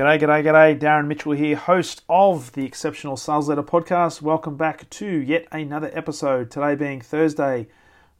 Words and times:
G'day, 0.00 0.18
g'day, 0.18 0.42
g'day. 0.42 0.80
Darren 0.80 1.08
Mitchell 1.08 1.32
here, 1.32 1.56
host 1.56 2.04
of 2.08 2.52
the 2.52 2.64
Exceptional 2.64 3.18
Sales 3.18 3.50
Leader 3.50 3.62
Podcast. 3.62 4.22
Welcome 4.22 4.56
back 4.56 4.88
to 4.88 5.06
yet 5.06 5.46
another 5.52 5.90
episode. 5.92 6.50
Today 6.50 6.74
being 6.74 7.02
Thursday, 7.02 7.68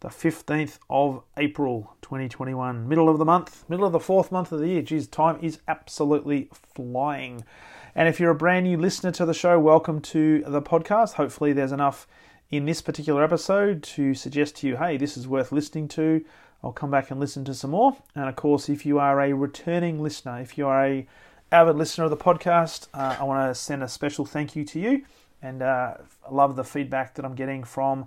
the 0.00 0.08
15th 0.08 0.78
of 0.90 1.22
April 1.38 1.96
2021. 2.02 2.86
Middle 2.86 3.08
of 3.08 3.16
the 3.16 3.24
month, 3.24 3.64
middle 3.70 3.86
of 3.86 3.92
the 3.92 3.98
fourth 3.98 4.30
month 4.30 4.52
of 4.52 4.60
the 4.60 4.68
year. 4.68 4.82
Geez, 4.82 5.08
time 5.08 5.38
is 5.40 5.60
absolutely 5.68 6.50
flying. 6.52 7.46
And 7.94 8.10
if 8.10 8.20
you're 8.20 8.32
a 8.32 8.34
brand 8.34 8.66
new 8.66 8.76
listener 8.76 9.12
to 9.12 9.24
the 9.24 9.32
show, 9.32 9.58
welcome 9.58 10.02
to 10.02 10.44
the 10.46 10.60
podcast. 10.60 11.14
Hopefully, 11.14 11.54
there's 11.54 11.72
enough 11.72 12.06
in 12.50 12.66
this 12.66 12.82
particular 12.82 13.24
episode 13.24 13.82
to 13.84 14.12
suggest 14.12 14.56
to 14.56 14.66
you, 14.66 14.76
hey, 14.76 14.98
this 14.98 15.16
is 15.16 15.26
worth 15.26 15.50
listening 15.50 15.88
to. 15.88 16.22
I'll 16.62 16.72
come 16.72 16.90
back 16.90 17.10
and 17.10 17.18
listen 17.18 17.42
to 17.46 17.54
some 17.54 17.70
more. 17.70 17.96
And 18.14 18.28
of 18.28 18.36
course, 18.36 18.68
if 18.68 18.84
you 18.84 18.98
are 18.98 19.18
a 19.22 19.32
returning 19.32 20.02
listener, 20.02 20.42
if 20.42 20.58
you 20.58 20.66
are 20.66 20.84
a 20.84 21.06
avid 21.52 21.76
listener 21.76 22.04
of 22.04 22.10
the 22.10 22.16
podcast, 22.16 22.86
uh, 22.94 23.16
I 23.18 23.24
want 23.24 23.50
to 23.50 23.60
send 23.60 23.82
a 23.82 23.88
special 23.88 24.24
thank 24.24 24.54
you 24.54 24.64
to 24.66 24.78
you. 24.78 25.04
And 25.42 25.62
uh, 25.62 25.94
I 26.28 26.30
love 26.30 26.54
the 26.54 26.64
feedback 26.64 27.14
that 27.14 27.24
I'm 27.24 27.34
getting 27.34 27.64
from 27.64 28.06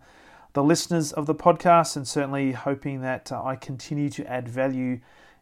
the 0.54 0.64
listeners 0.64 1.12
of 1.12 1.26
the 1.26 1.36
podcast, 1.36 1.96
and 1.96 2.08
certainly 2.08 2.52
hoping 2.52 3.02
that 3.02 3.32
uh, 3.32 3.44
I 3.44 3.56
continue 3.56 4.10
to 4.12 4.26
add 4.32 4.48
value 4.48 5.00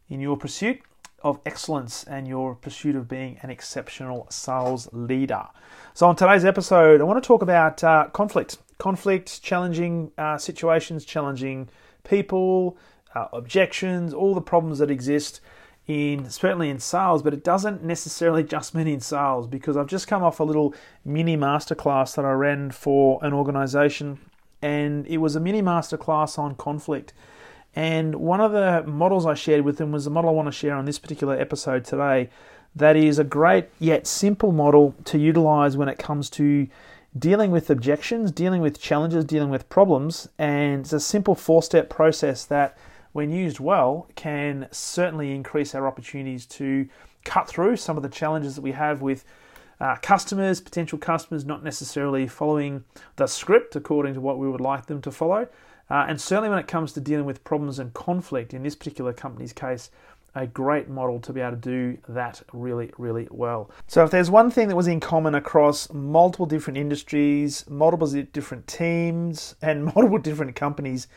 in 0.10 0.20
your 0.20 0.38
pursuit 0.38 0.82
of 1.22 1.40
excellence 1.46 2.04
and 2.06 2.28
your 2.28 2.56
pursuit 2.56 2.96
of 2.96 3.08
being 3.08 3.38
an 3.42 3.50
exceptional 3.50 4.26
sales 4.30 4.90
leader. 4.94 5.46
So, 5.94 6.08
on 6.08 6.16
today's 6.16 6.46
episode, 6.46 7.02
I 7.02 7.04
want 7.04 7.22
to 7.22 7.28
talk 7.28 7.42
about 7.42 7.84
uh, 7.84 8.08
conflict, 8.14 8.58
conflict, 8.78 9.44
challenging 9.44 10.12
uh, 10.18 10.38
situations, 10.38 11.06
challenging 11.06 11.68
people, 12.04 12.78
uh, 13.14 13.28
objections, 13.34 14.14
all 14.14 14.34
the 14.34 14.42
problems 14.42 14.80
that 14.80 14.90
exist 14.90 15.42
in 15.92 16.30
certainly 16.30 16.70
in 16.70 16.80
sales, 16.80 17.22
but 17.22 17.34
it 17.34 17.44
doesn't 17.44 17.84
necessarily 17.84 18.44
just 18.44 18.74
mean 18.74 18.88
in 18.88 19.00
sales 19.00 19.48
because 19.48 19.76
I've 19.76 19.88
just 19.88 20.08
come 20.08 20.24
off 20.24 20.40
a 20.40 20.44
little 20.44 20.74
mini 21.04 21.36
masterclass 21.36 22.16
that 22.16 22.26
I 22.26 22.32
ran 22.32 22.72
for 22.72 23.20
an 23.22 23.34
organization, 23.34 24.20
and 24.62 25.06
it 25.08 25.18
was 25.18 25.36
a 25.36 25.40
mini 25.40 25.62
masterclass 25.62 26.40
on 26.40 26.56
conflict. 26.56 27.14
And 27.76 28.16
one 28.16 28.42
of 28.42 28.52
the 28.52 28.84
models 28.86 29.26
I 29.26 29.34
shared 29.34 29.64
with 29.64 29.78
them 29.78 29.92
was 29.92 30.06
the 30.06 30.12
model 30.12 30.30
I 30.30 30.34
want 30.34 30.48
to 30.48 30.52
share 30.52 30.76
on 30.76 30.86
this 30.86 31.00
particular 31.00 31.40
episode 31.40 31.86
today. 31.86 32.30
That 32.76 32.96
is 32.96 33.20
a 33.20 33.24
great 33.24 33.68
yet 33.80 34.08
simple 34.08 34.52
model 34.52 34.96
to 35.06 35.18
utilize 35.18 35.78
when 35.78 35.90
it 35.90 35.98
comes 35.98 36.30
to 36.32 36.68
dealing 37.18 37.52
with 37.52 37.70
objections, 37.70 38.32
dealing 38.32 38.62
with 38.62 38.80
challenges, 38.80 39.26
dealing 39.26 39.50
with 39.50 39.70
problems. 39.70 40.30
And 40.38 40.82
it's 40.82 40.94
a 40.94 41.00
simple 41.00 41.36
four 41.36 41.64
step 41.64 41.90
process 41.90 42.46
that 42.46 42.78
when 43.14 43.32
used 43.32 43.60
well, 43.60 44.08
can 44.16 44.68
certainly 44.72 45.34
increase 45.34 45.76
our 45.76 45.88
opportunities 45.88 46.46
to 46.46 46.88
cut 47.26 47.48
through 47.48 47.76
some 47.78 47.98
of 47.98 48.04
the 48.04 48.10
challenges 48.10 48.56
that 48.56 48.62
we 48.62 48.72
have 48.72 49.02
with 49.02 49.26
uh, 49.80 49.96
customers, 50.02 50.62
potential 50.62 50.98
customers, 50.98 51.44
not 51.44 51.64
necessarily 51.64 52.28
following 52.28 52.84
the 53.16 53.28
script 53.28 53.76
according 53.76 54.14
to 54.14 54.22
what 54.22 54.38
we 54.38 54.48
would 54.48 54.62
like 54.62 54.86
them 54.86 55.02
to 55.02 55.12
follow. 55.12 55.48
Uh, 55.90 56.06
and 56.08 56.22
certainly 56.22 56.50
when 56.50 56.60
it 56.60 56.68
comes 56.68 56.94
to 56.94 57.02
dealing 57.02 57.26
with 57.26 57.44
problems 57.44 57.80
and 57.80 57.94
conflict, 57.94 58.54
in 58.54 58.64
this 58.64 58.76
particular 58.76 59.12
company's 59.12 59.52
case, 59.52 59.90
a 60.36 60.48
great 60.48 60.88
model 60.88 61.20
to 61.20 61.34
be 61.34 61.42
able 61.42 61.52
to 61.52 61.58
do 61.58 61.98
that 62.08 62.42
really, 62.54 62.92
really 62.98 63.28
well. 63.32 63.70
So, 63.88 64.06
if 64.06 64.12
there's 64.12 64.30
one 64.32 64.50
thing 64.50 64.70
that 64.70 64.76
was 64.76 64.88
in 64.88 65.02
common 65.02 65.36
across 65.36 65.92
multiple 65.92 66.46
different 66.46 66.78
industries, 66.78 67.70
multiple 67.70 68.08
different 68.08 68.68
teams, 68.68 69.56
and 69.62 69.84
multiple 69.96 70.20
different 70.20 70.56
companies, 70.56 71.08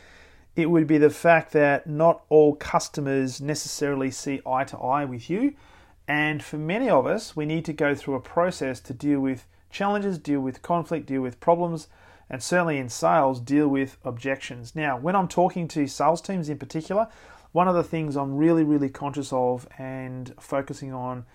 it 0.55 0.69
would 0.69 0.87
be 0.87 0.97
the 0.97 1.09
fact 1.09 1.51
that 1.51 1.87
not 1.87 2.23
all 2.29 2.55
customers 2.55 3.41
necessarily 3.41 4.09
see 4.09 4.41
eye 4.45 4.63
to 4.65 4.77
eye 4.77 5.05
with 5.05 5.29
you. 5.29 5.53
And 6.07 6.43
for 6.43 6.57
many 6.57 6.89
of 6.89 7.05
us, 7.05 7.35
we 7.35 7.45
need 7.45 7.65
to 7.65 7.73
go 7.73 7.95
through 7.95 8.15
a 8.15 8.21
process 8.21 8.79
to 8.81 8.93
deal 8.93 9.19
with 9.19 9.45
challenges, 9.69 10.17
deal 10.17 10.39
with 10.39 10.61
conflict, 10.61 11.07
deal 11.07 11.21
with 11.21 11.39
problems, 11.39 11.87
and 12.29 12.41
certainly 12.41 12.77
in 12.77 12.89
sales, 12.89 13.39
deal 13.39 13.67
with 13.67 13.97
objections. 14.05 14.75
Now, 14.75 14.97
when 14.97 15.15
I'm 15.15 15.27
talking 15.27 15.67
to 15.69 15.87
sales 15.87 16.21
teams 16.21 16.47
in 16.47 16.57
particular, 16.57 17.07
one 17.51 17.67
of 17.67 17.75
the 17.75 17.83
things 17.83 18.15
I'm 18.15 18.35
really, 18.35 18.63
really 18.63 18.89
conscious 18.89 19.33
of 19.33 19.67
and 19.77 20.33
focusing 20.39 20.93
on 20.93 21.25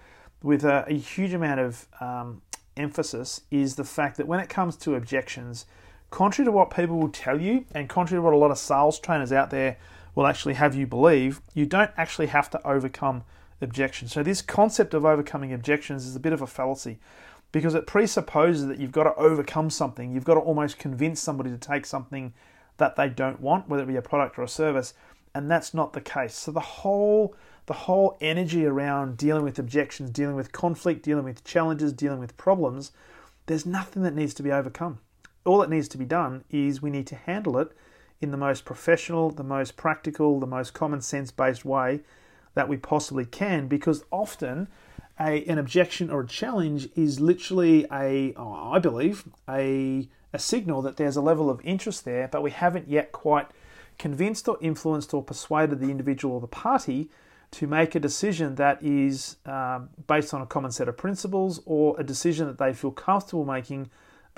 with 0.43 0.65
a, 0.65 0.85
a 0.89 0.97
huge 0.97 1.33
amount 1.35 1.61
of 1.61 1.87
um, 2.01 2.43
emphasis 2.77 3.43
is 3.51 3.77
the 3.77 3.85
fact 3.85 4.17
that 4.17 4.27
when 4.27 4.41
it 4.41 4.49
comes 4.49 4.77
to 4.77 4.95
objections, 4.95 5.67
contrary 6.11 6.47
to 6.47 6.53
what 6.53 6.71
people 6.71 6.99
will 6.99 7.09
tell 7.09 7.41
you, 7.41 7.65
and 7.73 7.89
contrary 7.89 8.19
to 8.19 8.23
what 8.23 8.35
a 8.35 8.37
lot 8.37 8.51
of 8.51 8.59
sales 8.59 8.99
trainers 8.99 9.33
out 9.33 9.51
there 9.51 9.77
will 10.15 10.27
actually 10.27 10.55
have 10.55 10.75
you 10.75 10.87
believe, 10.87 11.41
you 11.55 11.67
don't 11.67 11.91
actually 11.97 12.27
have 12.27 12.51
to 12.51 12.67
overcome 12.67 13.25
objections. 13.61 14.13
So, 14.13 14.23
this 14.23 14.43
concept 14.43 14.95
of 14.95 15.05
overcoming 15.05 15.53
objections 15.53 16.07
is 16.07 16.17
a 16.17 16.21
bit 16.21 16.33
of 16.33 16.43
a 16.43 16.47
fallacy 16.47 16.99
because 17.53 17.75
it 17.75 17.87
presupposes 17.87 18.67
that 18.67 18.79
you've 18.79 18.93
got 18.93 19.05
to 19.05 19.15
overcome 19.15 19.71
something. 19.71 20.13
You've 20.13 20.25
got 20.25 20.35
to 20.35 20.41
almost 20.41 20.79
convince 20.79 21.21
somebody 21.21 21.51
to 21.51 21.59
take 21.59 21.87
something 21.87 22.33
that 22.77 22.97
they 22.97 23.09
don't 23.09 23.41
want, 23.41 23.69
whether 23.69 23.83
it 23.83 23.87
be 23.87 23.97
a 23.97 24.03
product 24.03 24.39
or 24.39 24.43
a 24.43 24.49
service, 24.49 24.95
and 25.35 25.51
that's 25.51 25.75
not 25.75 25.93
the 25.93 26.01
case. 26.01 26.35
So, 26.35 26.53
the 26.53 26.61
whole 26.61 27.35
the 27.67 27.75
whole 27.75 28.17
energy 28.21 28.67
around 28.67 29.17
dealing 29.17 29.45
with 29.45 29.59
objections, 29.59 30.11
dealing 30.11 30.35
with 30.35 30.51
conflict, 30.51 31.05
dealing 31.05 31.25
with 31.25 31.45
challenges, 31.45 31.93
dealing 31.93 32.19
with 32.19 32.37
problems, 32.37 32.91
there's 33.47 33.65
nothing 33.65 34.03
that 34.03 34.15
needs 34.15 34.35
to 34.35 34.43
be 34.43 34.51
overcome 34.51 34.99
all 35.45 35.59
that 35.59 35.71
needs 35.71 35.89
to 35.89 35.99
be 35.99 36.05
done 36.05 36.45
is 36.51 36.83
we 36.83 36.91
need 36.91 37.07
to 37.09 37.17
handle 37.17 37.59
it 37.59 37.73
in 38.21 38.31
the 38.31 38.37
most 38.37 38.65
professional, 38.65 39.31
the 39.31 39.43
most 39.43 39.77
practical, 39.77 40.39
the 40.39 40.47
most 40.47 40.75
common 40.75 41.01
sense 41.01 41.31
based 41.31 41.65
way 41.65 42.01
that 42.55 42.69
we 42.69 42.77
possibly 42.77 43.25
can 43.25 43.67
because 43.67 44.05
often 44.11 44.69
a, 45.19 45.45
an 45.45 45.59
objection 45.59 46.11
or 46.11 46.21
a 46.21 46.27
challenge 46.27 46.89
is 46.97 47.21
literally 47.21 47.87
a, 47.93 48.35
oh, 48.37 48.73
I 48.73 48.79
believe, 48.79 49.25
a, 49.49 50.09
a 50.33 50.39
signal 50.39 50.83
that 50.83 50.97
there's 50.97 51.17
a 51.17 51.21
level 51.23 51.51
of 51.51 51.61
interest 51.65 52.05
there, 52.05 52.29
but 52.29 52.43
we 52.43 52.51
haven't 52.51 52.89
yet 52.89 53.13
quite 53.13 53.49
convinced 53.99 54.49
or 54.49 54.59
influenced 54.61 55.13
or 55.13 55.23
persuaded 55.23 55.79
the 55.79 55.91
individual 55.91 56.35
or 56.35 56.41
the 56.41 56.47
party 56.47 57.11
to 57.51 57.67
make 57.67 57.95
a 57.95 58.01
decision 58.01 58.55
that 58.55 58.83
is 58.83 59.37
um, 59.45 59.91
based 60.07 60.33
on 60.33 60.41
a 60.41 60.47
common 60.47 60.71
set 60.71 60.89
of 60.89 60.97
principles 60.97 61.61
or 61.67 61.99
a 61.99 62.05
decision 62.05 62.47
that 62.47 62.59
they 62.59 62.73
feel 62.73 62.93
comfortable 62.93 63.45
making 63.45 63.91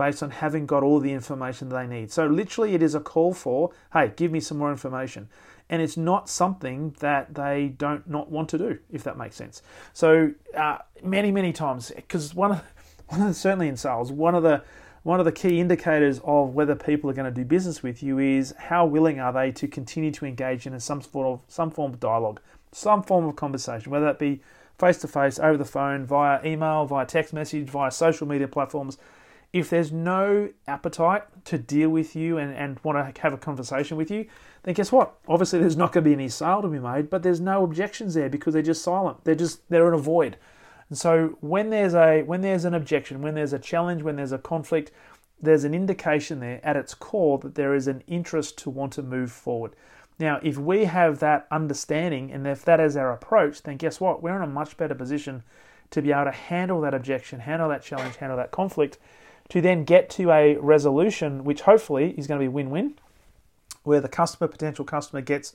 based 0.02 0.20
on 0.20 0.30
having 0.30 0.66
got 0.66 0.82
all 0.82 0.98
the 0.98 1.12
information 1.12 1.68
they 1.68 1.86
need. 1.86 2.10
So, 2.10 2.26
literally, 2.26 2.74
it 2.74 2.82
is 2.82 2.96
a 2.96 3.00
call 3.00 3.32
for, 3.32 3.70
hey, 3.92 4.12
give 4.16 4.32
me 4.32 4.40
some 4.40 4.58
more 4.58 4.72
information. 4.72 5.28
And 5.70 5.80
it's 5.80 5.96
not 5.96 6.28
something 6.28 6.96
that 6.98 7.34
they 7.36 7.68
don't 7.78 8.08
not 8.10 8.28
want 8.28 8.48
to 8.48 8.58
do, 8.58 8.78
if 8.90 9.04
that 9.04 9.16
makes 9.16 9.36
sense. 9.36 9.62
So, 9.92 10.32
uh, 10.56 10.78
many, 11.04 11.30
many 11.30 11.52
times, 11.52 11.92
because 11.94 12.34
one 12.34 12.50
of, 12.50 12.64
one 13.10 13.20
of 13.20 13.28
the, 13.28 13.34
certainly 13.34 13.68
in 13.68 13.76
sales, 13.76 14.10
one 14.10 14.34
of 14.34 14.42
the 14.42 14.64
one 15.04 15.20
of 15.20 15.24
the 15.24 15.32
key 15.32 15.60
indicators 15.60 16.20
of 16.24 16.54
whether 16.54 16.74
people 16.74 17.08
are 17.10 17.12
going 17.12 17.32
to 17.32 17.40
do 17.40 17.44
business 17.44 17.82
with 17.82 18.02
you 18.02 18.18
is 18.18 18.54
how 18.56 18.86
willing 18.86 19.18
are 19.18 19.32
they 19.32 19.50
to 19.50 19.66
continue 19.66 20.12
to 20.12 20.24
engage 20.24 20.64
in 20.66 20.78
some 20.80 21.00
sort 21.00 21.26
of 21.26 21.40
some 21.46 21.70
form 21.70 21.92
of 21.92 22.00
dialogue, 22.00 22.40
some 22.72 23.04
form 23.04 23.24
of 23.24 23.36
conversation, 23.36 23.92
whether 23.92 24.06
that 24.06 24.18
be 24.18 24.40
face 24.78 24.98
to 24.98 25.06
face, 25.06 25.38
over 25.38 25.56
the 25.56 25.64
phone, 25.64 26.04
via 26.04 26.40
email, 26.44 26.86
via 26.86 27.06
text 27.06 27.32
message, 27.32 27.68
via 27.68 27.90
social 27.90 28.26
media 28.26 28.48
platforms 28.48 28.98
if 29.52 29.68
there's 29.68 29.92
no 29.92 30.48
appetite 30.66 31.24
to 31.44 31.58
deal 31.58 31.90
with 31.90 32.16
you 32.16 32.38
and, 32.38 32.54
and 32.54 32.80
want 32.82 33.14
to 33.14 33.20
have 33.20 33.34
a 33.34 33.38
conversation 33.38 33.96
with 33.96 34.10
you, 34.10 34.26
then 34.62 34.74
guess 34.74 34.90
what? 34.90 35.14
Obviously, 35.28 35.58
there's 35.58 35.76
not 35.76 35.92
going 35.92 36.04
to 36.04 36.08
be 36.08 36.14
any 36.14 36.28
sale 36.28 36.62
to 36.62 36.68
be 36.68 36.78
made, 36.78 37.10
but 37.10 37.22
there's 37.22 37.40
no 37.40 37.62
objections 37.62 38.14
there 38.14 38.30
because 38.30 38.54
they're 38.54 38.62
just 38.62 38.82
silent. 38.82 39.24
They're 39.24 39.34
just 39.34 39.68
they're 39.68 39.88
in 39.88 39.94
a 39.94 39.98
void. 39.98 40.38
And 40.88 40.96
so 40.96 41.36
when 41.40 41.70
there's 41.70 41.94
a 41.94 42.22
when 42.22 42.40
there's 42.40 42.64
an 42.64 42.74
objection, 42.74 43.20
when 43.20 43.34
there's 43.34 43.52
a 43.52 43.58
challenge, 43.58 44.02
when 44.02 44.16
there's 44.16 44.32
a 44.32 44.38
conflict, 44.38 44.90
there's 45.40 45.64
an 45.64 45.74
indication 45.74 46.40
there 46.40 46.60
at 46.64 46.76
its 46.76 46.94
core 46.94 47.38
that 47.38 47.54
there 47.54 47.74
is 47.74 47.88
an 47.88 48.02
interest 48.06 48.56
to 48.58 48.70
want 48.70 48.92
to 48.94 49.02
move 49.02 49.32
forward. 49.32 49.74
Now, 50.18 50.38
if 50.42 50.56
we 50.56 50.84
have 50.84 51.18
that 51.18 51.46
understanding 51.50 52.30
and 52.30 52.46
if 52.46 52.64
that 52.64 52.80
is 52.80 52.96
our 52.96 53.12
approach, 53.12 53.62
then 53.62 53.76
guess 53.76 54.00
what? 54.00 54.22
We're 54.22 54.36
in 54.36 54.42
a 54.42 54.46
much 54.46 54.76
better 54.76 54.94
position 54.94 55.42
to 55.90 56.00
be 56.00 56.12
able 56.12 56.24
to 56.24 56.30
handle 56.30 56.80
that 56.82 56.94
objection, 56.94 57.40
handle 57.40 57.68
that 57.68 57.82
challenge, 57.82 58.16
handle 58.16 58.36
that 58.36 58.50
conflict 58.50 58.98
to 59.52 59.60
then 59.60 59.84
get 59.84 60.08
to 60.08 60.30
a 60.30 60.56
resolution 60.56 61.44
which 61.44 61.60
hopefully 61.60 62.14
is 62.16 62.26
going 62.26 62.40
to 62.40 62.42
be 62.42 62.48
win 62.48 62.70
win, 62.70 62.94
where 63.82 64.00
the 64.00 64.08
customer, 64.08 64.48
potential 64.48 64.82
customer, 64.82 65.20
gets 65.20 65.52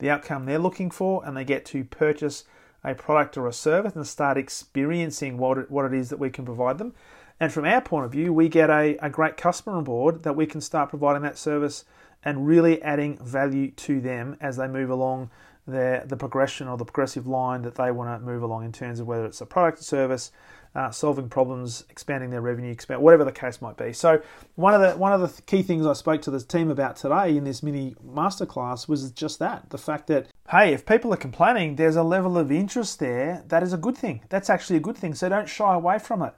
the 0.00 0.10
outcome 0.10 0.44
they're 0.44 0.58
looking 0.58 0.90
for 0.90 1.24
and 1.24 1.34
they 1.34 1.44
get 1.44 1.64
to 1.64 1.82
purchase 1.82 2.44
a 2.84 2.94
product 2.94 3.38
or 3.38 3.46
a 3.46 3.52
service 3.54 3.96
and 3.96 4.06
start 4.06 4.36
experiencing 4.36 5.38
what 5.38 5.56
it, 5.56 5.70
what 5.70 5.86
it 5.86 5.94
is 5.94 6.10
that 6.10 6.18
we 6.18 6.28
can 6.28 6.44
provide 6.44 6.76
them. 6.76 6.92
And 7.40 7.50
from 7.50 7.64
our 7.64 7.80
point 7.80 8.04
of 8.04 8.12
view, 8.12 8.34
we 8.34 8.50
get 8.50 8.68
a, 8.68 8.98
a 8.98 9.08
great 9.08 9.38
customer 9.38 9.78
on 9.78 9.84
board 9.84 10.24
that 10.24 10.36
we 10.36 10.44
can 10.44 10.60
start 10.60 10.90
providing 10.90 11.22
that 11.22 11.38
service 11.38 11.86
and 12.22 12.46
really 12.46 12.82
adding 12.82 13.16
value 13.16 13.70
to 13.70 13.98
them 13.98 14.36
as 14.42 14.58
they 14.58 14.68
move 14.68 14.90
along 14.90 15.30
their, 15.66 16.04
the 16.06 16.18
progression 16.18 16.68
or 16.68 16.76
the 16.76 16.84
progressive 16.84 17.26
line 17.26 17.62
that 17.62 17.76
they 17.76 17.90
want 17.90 18.20
to 18.20 18.26
move 18.26 18.42
along 18.42 18.66
in 18.66 18.72
terms 18.72 19.00
of 19.00 19.06
whether 19.06 19.24
it's 19.24 19.40
a 19.40 19.46
product 19.46 19.80
or 19.80 19.84
service, 19.84 20.32
uh, 20.74 20.90
solving 20.90 21.28
problems, 21.28 21.84
expanding 21.90 22.30
their 22.30 22.40
revenue, 22.40 22.70
expand, 22.70 23.02
whatever 23.02 23.24
the 23.24 23.32
case 23.32 23.60
might 23.60 23.76
be. 23.76 23.92
So 23.92 24.22
one 24.54 24.74
of 24.74 24.80
the 24.80 24.96
one 24.96 25.12
of 25.12 25.20
the 25.20 25.42
key 25.42 25.62
things 25.62 25.86
I 25.86 25.92
spoke 25.92 26.22
to 26.22 26.30
the 26.30 26.40
team 26.40 26.70
about 26.70 26.96
today 26.96 27.36
in 27.36 27.44
this 27.44 27.62
mini 27.62 27.96
masterclass 28.06 28.88
was 28.88 29.10
just 29.10 29.38
that 29.38 29.70
the 29.70 29.78
fact 29.78 30.06
that 30.08 30.28
hey, 30.50 30.72
if 30.72 30.86
people 30.86 31.12
are 31.12 31.18
complaining, 31.18 31.76
there's 31.76 31.96
a 31.96 32.02
level 32.02 32.38
of 32.38 32.52
interest 32.52 32.98
there 32.98 33.44
that 33.48 33.62
is 33.62 33.72
a 33.72 33.78
good 33.78 33.96
thing. 33.96 34.22
That's 34.28 34.50
actually 34.50 34.76
a 34.76 34.80
good 34.80 34.96
thing. 34.96 35.14
So 35.14 35.28
don't 35.28 35.48
shy 35.48 35.74
away 35.74 35.98
from 35.98 36.22
it. 36.22 36.34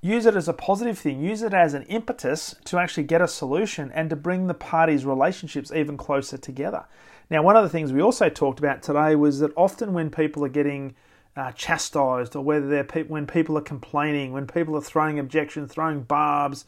Use 0.00 0.26
it 0.26 0.36
as 0.36 0.48
a 0.48 0.52
positive 0.52 0.98
thing. 0.98 1.22
Use 1.22 1.40
it 1.40 1.54
as 1.54 1.72
an 1.72 1.84
impetus 1.84 2.54
to 2.66 2.78
actually 2.78 3.04
get 3.04 3.22
a 3.22 3.28
solution 3.28 3.90
and 3.94 4.10
to 4.10 4.16
bring 4.16 4.46
the 4.46 4.54
parties' 4.54 5.06
relationships 5.06 5.72
even 5.72 5.96
closer 5.96 6.36
together. 6.36 6.84
Now, 7.30 7.42
one 7.42 7.56
of 7.56 7.62
the 7.62 7.70
things 7.70 7.90
we 7.90 8.02
also 8.02 8.28
talked 8.28 8.58
about 8.58 8.82
today 8.82 9.14
was 9.14 9.38
that 9.38 9.52
often 9.56 9.94
when 9.94 10.10
people 10.10 10.44
are 10.44 10.50
getting 10.50 10.94
uh, 11.36 11.52
chastised, 11.52 12.36
or 12.36 12.42
whether 12.42 12.68
they're 12.68 12.84
pe- 12.84 13.04
when 13.04 13.26
people 13.26 13.58
are 13.58 13.62
complaining, 13.62 14.32
when 14.32 14.46
people 14.46 14.76
are 14.76 14.80
throwing 14.80 15.18
objections, 15.18 15.72
throwing 15.72 16.02
barbs, 16.02 16.64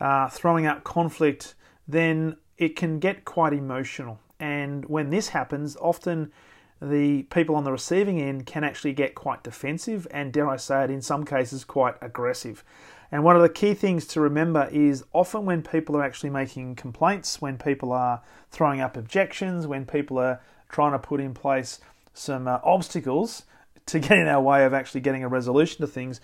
uh, 0.00 0.28
throwing 0.28 0.66
up 0.66 0.84
conflict, 0.84 1.54
then 1.88 2.36
it 2.58 2.76
can 2.76 2.98
get 2.98 3.24
quite 3.24 3.52
emotional. 3.52 4.18
And 4.38 4.84
when 4.86 5.10
this 5.10 5.28
happens, 5.28 5.76
often 5.80 6.32
the 6.80 7.22
people 7.24 7.56
on 7.56 7.64
the 7.64 7.72
receiving 7.72 8.20
end 8.20 8.46
can 8.46 8.64
actually 8.64 8.92
get 8.92 9.14
quite 9.14 9.42
defensive 9.42 10.06
and, 10.10 10.32
dare 10.32 10.48
I 10.48 10.56
say 10.56 10.84
it, 10.84 10.90
in 10.90 11.02
some 11.02 11.24
cases, 11.24 11.64
quite 11.64 11.94
aggressive. 12.00 12.62
And 13.10 13.22
one 13.22 13.36
of 13.36 13.42
the 13.42 13.48
key 13.48 13.74
things 13.74 14.06
to 14.08 14.20
remember 14.20 14.68
is 14.72 15.04
often 15.12 15.44
when 15.44 15.62
people 15.62 15.96
are 15.96 16.02
actually 16.02 16.30
making 16.30 16.74
complaints, 16.74 17.40
when 17.40 17.58
people 17.58 17.92
are 17.92 18.22
throwing 18.50 18.80
up 18.80 18.96
objections, 18.96 19.66
when 19.66 19.86
people 19.86 20.18
are 20.18 20.40
trying 20.68 20.92
to 20.92 20.98
put 20.98 21.20
in 21.20 21.32
place 21.32 21.80
some 22.12 22.48
uh, 22.48 22.58
obstacles 22.64 23.44
to 23.86 23.98
get 24.00 24.18
in 24.18 24.28
our 24.28 24.42
way 24.42 24.64
of 24.64 24.74
actually 24.74 25.00
getting 25.00 25.24
a 25.24 25.28
resolution 25.28 25.80
to 25.80 25.86
things, 25.86 26.20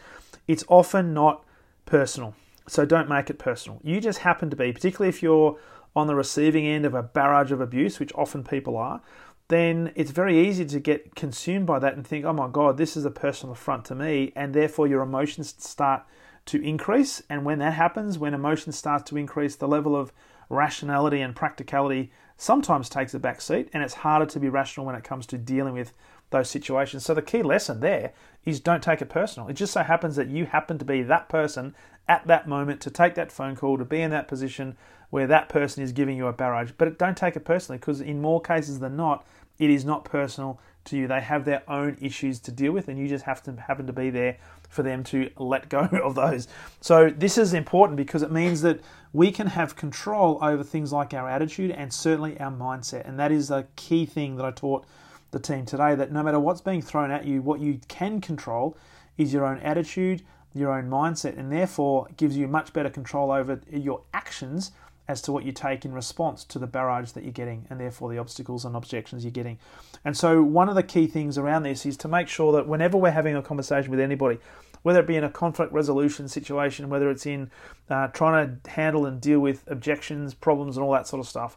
it's 0.46 0.64
often 0.68 1.14
not 1.14 1.44
personal. 1.86 2.34
So 2.66 2.84
don't 2.84 3.08
make 3.08 3.30
it 3.30 3.38
personal. 3.38 3.80
You 3.82 4.00
just 4.00 4.20
happen 4.20 4.50
to 4.50 4.56
be, 4.56 4.72
particularly 4.72 5.08
if 5.08 5.22
you're 5.22 5.58
on 5.96 6.06
the 6.06 6.14
receiving 6.14 6.66
end 6.66 6.86
of 6.86 6.94
a 6.94 7.02
barrage 7.02 7.50
of 7.50 7.60
abuse, 7.60 7.98
which 7.98 8.12
often 8.14 8.44
people 8.44 8.76
are, 8.76 9.00
then 9.48 9.92
it's 9.96 10.12
very 10.12 10.46
easy 10.46 10.64
to 10.64 10.78
get 10.78 11.16
consumed 11.16 11.66
by 11.66 11.80
that 11.80 11.94
and 11.94 12.06
think, 12.06 12.24
oh 12.24 12.32
my 12.32 12.48
God, 12.48 12.76
this 12.76 12.96
is 12.96 13.04
a 13.04 13.10
personal 13.10 13.52
affront 13.52 13.84
to 13.86 13.96
me. 13.96 14.32
And 14.36 14.54
therefore, 14.54 14.86
your 14.86 15.02
emotions 15.02 15.54
start 15.58 16.04
to 16.46 16.62
increase. 16.62 17.20
And 17.28 17.44
when 17.44 17.58
that 17.58 17.74
happens, 17.74 18.18
when 18.18 18.34
emotions 18.34 18.78
start 18.78 19.06
to 19.06 19.16
increase, 19.16 19.56
the 19.56 19.66
level 19.66 19.96
of 19.96 20.12
rationality 20.48 21.20
and 21.20 21.34
practicality 21.34 22.12
sometimes 22.36 22.88
takes 22.88 23.12
a 23.12 23.18
back 23.18 23.40
seat, 23.40 23.68
and 23.72 23.82
it's 23.82 23.94
harder 23.94 24.26
to 24.26 24.40
be 24.40 24.48
rational 24.48 24.86
when 24.86 24.94
it 24.94 25.04
comes 25.04 25.26
to 25.26 25.36
dealing 25.36 25.74
with 25.74 25.92
those 26.30 26.48
situations. 26.48 27.04
So 27.04 27.14
the 27.14 27.22
key 27.22 27.42
lesson 27.42 27.80
there 27.80 28.12
is 28.44 28.60
don't 28.60 28.82
take 28.82 29.02
it 29.02 29.08
personal. 29.08 29.48
It 29.48 29.54
just 29.54 29.72
so 29.72 29.82
happens 29.82 30.16
that 30.16 30.28
you 30.28 30.46
happen 30.46 30.78
to 30.78 30.84
be 30.84 31.02
that 31.02 31.28
person 31.28 31.74
at 32.08 32.26
that 32.26 32.48
moment 32.48 32.80
to 32.82 32.90
take 32.90 33.14
that 33.16 33.30
phone 33.30 33.56
call, 33.56 33.78
to 33.78 33.84
be 33.84 34.00
in 34.00 34.10
that 34.10 34.28
position 34.28 34.76
where 35.10 35.26
that 35.26 35.48
person 35.48 35.82
is 35.82 35.92
giving 35.92 36.16
you 36.16 36.26
a 36.26 36.32
barrage. 36.32 36.72
But 36.76 36.98
don't 36.98 37.16
take 37.16 37.36
it 37.36 37.44
personally 37.44 37.78
because 37.78 38.00
in 38.00 38.22
more 38.22 38.40
cases 38.40 38.78
than 38.78 38.96
not, 38.96 39.26
it 39.58 39.70
is 39.70 39.84
not 39.84 40.04
personal 40.04 40.58
to 40.86 40.96
you. 40.96 41.06
They 41.06 41.20
have 41.20 41.44
their 41.44 41.62
own 41.70 41.96
issues 42.00 42.40
to 42.40 42.52
deal 42.52 42.72
with, 42.72 42.88
and 42.88 42.98
you 42.98 43.08
just 43.08 43.24
have 43.24 43.42
to 43.42 43.52
happen 43.52 43.86
to 43.86 43.92
be 43.92 44.08
there 44.08 44.38
for 44.68 44.82
them 44.82 45.04
to 45.04 45.30
let 45.36 45.68
go 45.68 45.80
of 46.02 46.14
those. 46.14 46.48
So, 46.80 47.10
this 47.10 47.36
is 47.36 47.52
important 47.52 47.96
because 47.96 48.22
it 48.22 48.32
means 48.32 48.62
that 48.62 48.80
we 49.12 49.30
can 49.30 49.48
have 49.48 49.76
control 49.76 50.38
over 50.40 50.62
things 50.62 50.92
like 50.92 51.12
our 51.12 51.28
attitude 51.28 51.72
and 51.72 51.92
certainly 51.92 52.38
our 52.40 52.52
mindset. 52.52 53.06
And 53.06 53.18
that 53.18 53.32
is 53.32 53.50
a 53.50 53.66
key 53.76 54.06
thing 54.06 54.36
that 54.36 54.46
I 54.46 54.52
taught 54.52 54.86
the 55.30 55.38
team 55.38 55.64
today 55.64 55.94
that 55.94 56.12
no 56.12 56.22
matter 56.22 56.40
what's 56.40 56.60
being 56.60 56.82
thrown 56.82 57.10
at 57.10 57.24
you, 57.24 57.42
what 57.42 57.60
you 57.60 57.80
can 57.88 58.20
control 58.20 58.76
is 59.16 59.32
your 59.32 59.44
own 59.44 59.58
attitude, 59.60 60.22
your 60.54 60.72
own 60.72 60.88
mindset, 60.88 61.38
and 61.38 61.52
therefore 61.52 62.08
gives 62.16 62.36
you 62.36 62.48
much 62.48 62.72
better 62.72 62.90
control 62.90 63.30
over 63.30 63.60
your 63.70 64.02
actions 64.12 64.72
as 65.10 65.20
to 65.22 65.32
what 65.32 65.44
you 65.44 65.50
take 65.50 65.84
in 65.84 65.92
response 65.92 66.44
to 66.44 66.58
the 66.58 66.66
barrage 66.66 67.10
that 67.12 67.24
you're 67.24 67.32
getting 67.32 67.66
and 67.68 67.80
therefore 67.80 68.10
the 68.10 68.18
obstacles 68.18 68.64
and 68.64 68.76
objections 68.76 69.24
you're 69.24 69.32
getting. 69.32 69.58
And 70.04 70.16
so, 70.16 70.42
one 70.42 70.68
of 70.68 70.76
the 70.76 70.82
key 70.82 71.06
things 71.06 71.36
around 71.36 71.64
this 71.64 71.84
is 71.84 71.96
to 71.98 72.08
make 72.08 72.28
sure 72.28 72.52
that 72.52 72.68
whenever 72.68 72.96
we're 72.96 73.10
having 73.10 73.36
a 73.36 73.42
conversation 73.42 73.90
with 73.90 74.00
anybody, 74.00 74.38
whether 74.82 75.00
it 75.00 75.06
be 75.06 75.16
in 75.16 75.24
a 75.24 75.30
conflict 75.30 75.72
resolution 75.72 76.28
situation, 76.28 76.88
whether 76.88 77.10
it's 77.10 77.26
in 77.26 77.50
uh, 77.90 78.06
trying 78.08 78.60
to 78.62 78.70
handle 78.70 79.04
and 79.04 79.20
deal 79.20 79.40
with 79.40 79.64
objections, 79.66 80.32
problems, 80.32 80.76
and 80.76 80.84
all 80.84 80.92
that 80.92 81.06
sort 81.06 81.20
of 81.20 81.28
stuff, 81.28 81.56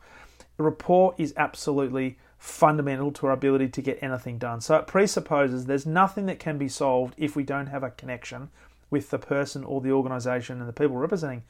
rapport 0.57 1.13
is 1.17 1.33
absolutely 1.37 2.17
fundamental 2.43 3.09
to 3.09 3.25
our 3.25 3.31
ability 3.31 3.69
to 3.69 3.81
get 3.81 3.97
anything 4.03 4.37
done. 4.37 4.59
So 4.59 4.75
it 4.75 4.85
presupposes 4.85 5.65
there's 5.65 5.85
nothing 5.85 6.25
that 6.25 6.39
can 6.39 6.57
be 6.57 6.67
solved 6.67 7.13
if 7.17 7.37
we 7.37 7.43
don't 7.43 7.67
have 7.67 7.83
a 7.83 7.89
connection 7.89 8.49
with 8.89 9.11
the 9.11 9.17
person 9.17 9.63
or 9.63 9.79
the 9.79 9.93
organization 9.93 10.59
and 10.59 10.67
the 10.67 10.73
people 10.73 10.97
representing 10.97 11.43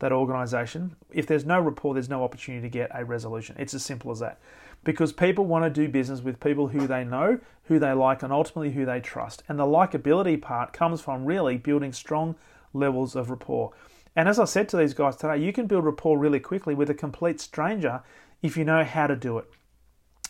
that 0.00 0.12
organization. 0.12 0.96
If 1.10 1.26
there's 1.26 1.46
no 1.46 1.58
rapport, 1.60 1.94
there's 1.94 2.10
no 2.10 2.22
opportunity 2.22 2.60
to 2.60 2.68
get 2.68 2.90
a 2.92 3.06
resolution. 3.06 3.56
It's 3.58 3.72
as 3.72 3.82
simple 3.82 4.10
as 4.10 4.18
that. 4.18 4.38
Because 4.84 5.14
people 5.14 5.46
want 5.46 5.64
to 5.64 5.70
do 5.70 5.90
business 5.90 6.20
with 6.20 6.40
people 6.40 6.68
who 6.68 6.86
they 6.86 7.04
know, 7.04 7.40
who 7.64 7.78
they 7.78 7.92
like, 7.94 8.22
and 8.22 8.30
ultimately 8.30 8.72
who 8.72 8.84
they 8.84 9.00
trust. 9.00 9.42
And 9.48 9.58
the 9.58 9.64
likability 9.64 10.40
part 10.42 10.74
comes 10.74 11.00
from 11.00 11.24
really 11.24 11.56
building 11.56 11.94
strong 11.94 12.36
levels 12.74 13.16
of 13.16 13.30
rapport. 13.30 13.72
And 14.14 14.28
as 14.28 14.38
I 14.38 14.44
said 14.44 14.68
to 14.68 14.76
these 14.76 14.92
guys 14.92 15.16
today, 15.16 15.38
you 15.38 15.54
can 15.54 15.66
build 15.66 15.86
rapport 15.86 16.18
really 16.18 16.38
quickly 16.38 16.74
with 16.74 16.90
a 16.90 16.94
complete 16.94 17.40
stranger 17.40 18.02
if 18.42 18.58
you 18.58 18.64
know 18.64 18.84
how 18.84 19.06
to 19.06 19.16
do 19.16 19.38
it. 19.38 19.50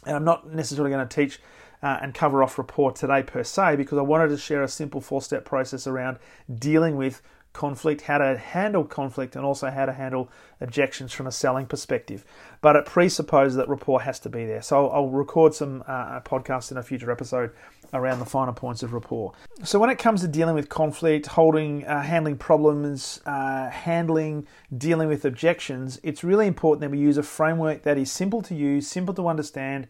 And 0.06 0.16
I'm 0.16 0.24
not 0.24 0.52
necessarily 0.52 0.90
going 0.90 1.06
to 1.06 1.14
teach 1.14 1.40
uh, 1.82 1.98
and 2.00 2.14
cover 2.14 2.42
off 2.42 2.58
rapport 2.58 2.92
today 2.92 3.22
per 3.22 3.44
se 3.44 3.76
because 3.76 3.98
I 3.98 4.02
wanted 4.02 4.28
to 4.28 4.38
share 4.38 4.62
a 4.62 4.68
simple 4.68 5.00
four 5.00 5.20
step 5.20 5.44
process 5.44 5.86
around 5.86 6.18
dealing 6.58 6.96
with 6.96 7.20
conflict, 7.52 8.02
how 8.02 8.18
to 8.18 8.36
handle 8.36 8.84
conflict, 8.84 9.36
and 9.36 9.44
also 9.44 9.70
how 9.70 9.86
to 9.86 9.92
handle 9.92 10.28
objections 10.60 11.12
from 11.12 11.26
a 11.26 11.32
selling 11.32 11.66
perspective. 11.66 12.24
But 12.60 12.76
it 12.76 12.84
presupposes 12.84 13.56
that 13.56 13.68
rapport 13.68 14.02
has 14.02 14.18
to 14.20 14.28
be 14.28 14.44
there. 14.44 14.60
So 14.60 14.88
I'll, 14.88 15.08
record 15.08 15.54
some 15.54 15.84
uh, 15.86 16.20
podcasts 16.20 16.72
in 16.72 16.76
a 16.76 16.82
future 16.82 17.10
episode 17.10 17.52
around 17.94 18.18
the 18.18 18.26
finer 18.26 18.52
points 18.52 18.82
of 18.82 18.92
rapport. 18.92 19.32
So 19.62 19.78
when 19.78 19.88
it 19.88 19.98
comes 19.98 20.20
to 20.20 20.28
dealing 20.28 20.54
with 20.54 20.68
conflict, 20.68 21.26
holding, 21.26 21.86
uh, 21.86 22.02
handling 22.02 22.36
problems, 22.36 23.20
uh, 23.24 23.70
handling, 23.70 24.46
dealing 24.76 25.08
with 25.08 25.24
objections, 25.24 26.00
it's 26.02 26.22
really 26.22 26.46
important 26.46 26.80
that 26.82 26.90
we 26.90 26.98
use 26.98 27.16
a 27.16 27.22
framework 27.22 27.84
that 27.84 27.96
is 27.96 28.10
simple 28.10 28.42
to 28.42 28.54
use, 28.54 28.86
simple 28.86 29.14
to 29.14 29.28
understand. 29.28 29.88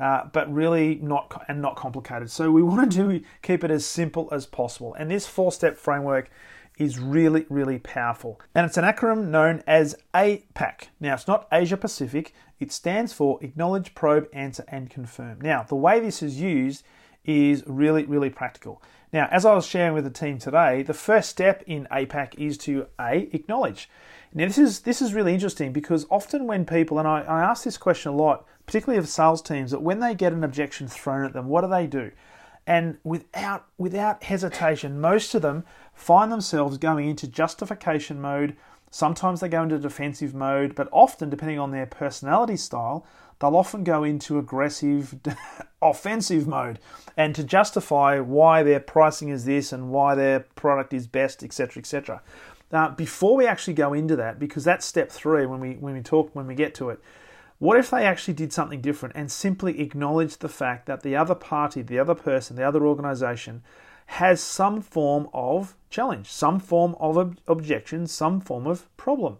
Uh, 0.00 0.26
but 0.32 0.52
really 0.52 0.96
not 0.96 1.44
and 1.46 1.62
not 1.62 1.76
complicated. 1.76 2.28
So 2.28 2.50
we 2.50 2.62
want 2.62 2.92
to 2.92 3.20
keep 3.42 3.62
it 3.62 3.70
as 3.70 3.86
simple 3.86 4.28
as 4.32 4.46
possible. 4.46 4.94
And 4.94 5.08
this 5.08 5.28
four-step 5.28 5.76
framework 5.76 6.28
is 6.78 6.98
really, 6.98 7.46
really 7.48 7.78
powerful. 7.78 8.40
And 8.54 8.66
it's 8.66 8.76
an 8.76 8.84
acronym 8.84 9.28
known 9.28 9.62
as 9.66 9.94
APAC. 10.14 10.88
Now, 10.98 11.14
it's 11.14 11.28
not 11.28 11.46
Asia 11.52 11.76
Pacific, 11.76 12.34
it 12.58 12.72
stands 12.72 13.12
for 13.12 13.38
Acknowledge, 13.42 13.94
Probe, 13.94 14.28
Answer, 14.32 14.64
and 14.68 14.88
Confirm. 14.88 15.40
Now, 15.40 15.62
the 15.62 15.76
way 15.76 16.00
this 16.00 16.22
is 16.22 16.40
used 16.40 16.84
is 17.24 17.62
really, 17.66 18.04
really 18.04 18.30
practical. 18.30 18.82
Now, 19.12 19.28
as 19.30 19.44
I 19.44 19.54
was 19.54 19.66
sharing 19.66 19.92
with 19.92 20.04
the 20.04 20.10
team 20.10 20.38
today, 20.38 20.82
the 20.82 20.94
first 20.94 21.28
step 21.28 21.62
in 21.66 21.86
APAC 21.90 22.34
is 22.38 22.56
to 22.58 22.86
A, 22.98 23.28
acknowledge. 23.32 23.88
Now, 24.32 24.46
this 24.46 24.56
is, 24.56 24.80
this 24.80 25.02
is 25.02 25.12
really 25.12 25.34
interesting 25.34 25.72
because 25.72 26.06
often 26.10 26.46
when 26.46 26.64
people, 26.64 26.98
and 26.98 27.06
I, 27.06 27.20
I 27.20 27.42
ask 27.42 27.64
this 27.64 27.76
question 27.76 28.12
a 28.12 28.16
lot, 28.16 28.46
particularly 28.64 28.98
of 28.98 29.08
sales 29.08 29.42
teams, 29.42 29.70
that 29.70 29.82
when 29.82 30.00
they 30.00 30.14
get 30.14 30.32
an 30.32 30.42
objection 30.42 30.88
thrown 30.88 31.26
at 31.26 31.34
them, 31.34 31.48
what 31.48 31.60
do 31.60 31.68
they 31.68 31.86
do? 31.86 32.10
And 32.66 32.96
without, 33.04 33.66
without 33.76 34.22
hesitation, 34.24 35.00
most 35.00 35.34
of 35.34 35.42
them 35.42 35.64
find 35.92 36.32
themselves 36.32 36.78
going 36.78 37.08
into 37.08 37.26
justification 37.26 38.20
mode. 38.20 38.56
Sometimes 38.90 39.40
they 39.40 39.48
go 39.48 39.62
into 39.62 39.78
defensive 39.78 40.34
mode, 40.34 40.74
but 40.74 40.88
often, 40.92 41.28
depending 41.28 41.58
on 41.58 41.70
their 41.70 41.86
personality 41.86 42.56
style, 42.56 43.04
they'll 43.42 43.56
often 43.56 43.82
go 43.82 44.04
into 44.04 44.38
aggressive, 44.38 45.16
offensive 45.82 46.46
mode 46.46 46.78
and 47.16 47.34
to 47.34 47.42
justify 47.42 48.20
why 48.20 48.62
their 48.62 48.78
pricing 48.78 49.30
is 49.30 49.44
this 49.44 49.72
and 49.72 49.90
why 49.90 50.14
their 50.14 50.40
product 50.54 50.94
is 50.94 51.08
best, 51.08 51.42
etc., 51.42 51.80
etc. 51.80 52.22
Now, 52.70 52.90
before 52.90 53.36
we 53.36 53.46
actually 53.46 53.74
go 53.74 53.92
into 53.92 54.14
that, 54.16 54.38
because 54.38 54.64
that's 54.64 54.86
step 54.86 55.10
three 55.10 55.44
when 55.44 55.58
we 55.58 55.72
when 55.72 55.94
we 55.94 56.02
talk 56.02 56.30
when 56.34 56.46
we 56.46 56.54
get 56.54 56.72
to 56.76 56.90
it, 56.90 57.00
what 57.58 57.76
if 57.78 57.90
they 57.90 58.06
actually 58.06 58.34
did 58.34 58.52
something 58.52 58.80
different 58.80 59.16
and 59.16 59.30
simply 59.30 59.80
acknowledged 59.80 60.40
the 60.40 60.48
fact 60.48 60.86
that 60.86 61.02
the 61.02 61.16
other 61.16 61.34
party, 61.34 61.82
the 61.82 61.98
other 61.98 62.14
person, 62.14 62.56
the 62.56 62.66
other 62.66 62.86
organization 62.86 63.62
has 64.06 64.40
some 64.40 64.80
form 64.80 65.28
of 65.34 65.74
challenge, 65.90 66.28
some 66.28 66.60
form 66.60 66.94
of 67.00 67.18
ob- 67.18 67.38
objection, 67.48 68.06
some 68.06 68.40
form 68.40 68.68
of 68.68 68.94
problem? 68.96 69.38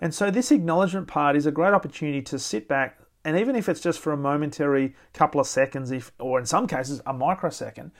And 0.00 0.14
so, 0.14 0.30
this 0.30 0.52
acknowledgement 0.52 1.08
part 1.08 1.36
is 1.36 1.46
a 1.46 1.52
great 1.52 1.74
opportunity 1.74 2.22
to 2.22 2.38
sit 2.38 2.68
back, 2.68 2.99
And 3.24 3.38
even 3.38 3.54
if 3.54 3.68
it's 3.68 3.80
just 3.80 4.00
for 4.00 4.12
a 4.12 4.16
momentary 4.16 4.94
couple 5.12 5.40
of 5.40 5.46
seconds, 5.46 5.90
if 5.90 6.12
or 6.18 6.38
in 6.38 6.46
some 6.46 6.66
cases 6.66 7.02
a 7.06 7.12
microsecond, 7.12 7.90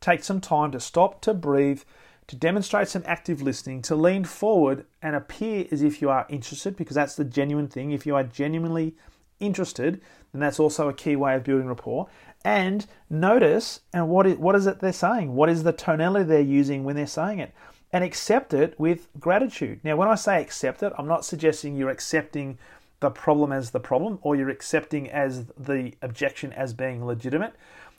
take 0.00 0.24
some 0.24 0.40
time 0.40 0.72
to 0.72 0.80
stop, 0.80 1.20
to 1.22 1.34
breathe, 1.34 1.82
to 2.26 2.36
demonstrate 2.36 2.88
some 2.88 3.02
active 3.06 3.42
listening, 3.42 3.82
to 3.82 3.94
lean 3.94 4.24
forward 4.24 4.86
and 5.02 5.14
appear 5.14 5.66
as 5.70 5.82
if 5.82 6.00
you 6.00 6.08
are 6.08 6.26
interested, 6.30 6.76
because 6.76 6.94
that's 6.94 7.16
the 7.16 7.24
genuine 7.24 7.68
thing. 7.68 7.90
If 7.90 8.06
you 8.06 8.14
are 8.14 8.24
genuinely 8.24 8.94
interested, 9.38 10.00
then 10.32 10.40
that's 10.40 10.60
also 10.60 10.88
a 10.88 10.94
key 10.94 11.16
way 11.16 11.34
of 11.34 11.44
building 11.44 11.66
rapport. 11.66 12.08
And 12.44 12.86
notice 13.10 13.80
and 13.92 14.08
what 14.08 14.26
is, 14.26 14.38
what 14.38 14.54
is 14.54 14.66
it 14.66 14.80
they're 14.80 14.92
saying? 14.92 15.34
What 15.34 15.50
is 15.50 15.62
the 15.62 15.72
tonality 15.72 16.24
they're 16.24 16.40
using 16.40 16.84
when 16.84 16.96
they're 16.96 17.06
saying 17.06 17.40
it? 17.40 17.52
And 17.92 18.04
accept 18.04 18.54
it 18.54 18.78
with 18.78 19.08
gratitude. 19.18 19.80
Now, 19.82 19.96
when 19.96 20.08
I 20.08 20.14
say 20.14 20.40
accept 20.40 20.82
it, 20.82 20.92
I'm 20.96 21.08
not 21.08 21.24
suggesting 21.24 21.76
you're 21.76 21.90
accepting 21.90 22.56
the 23.00 23.10
problem 23.10 23.52
as 23.52 23.70
the 23.70 23.80
problem 23.80 24.18
or 24.22 24.36
you're 24.36 24.50
accepting 24.50 25.10
as 25.10 25.46
the 25.58 25.94
objection 26.02 26.52
as 26.52 26.72
being 26.72 27.04
legitimate. 27.04 27.54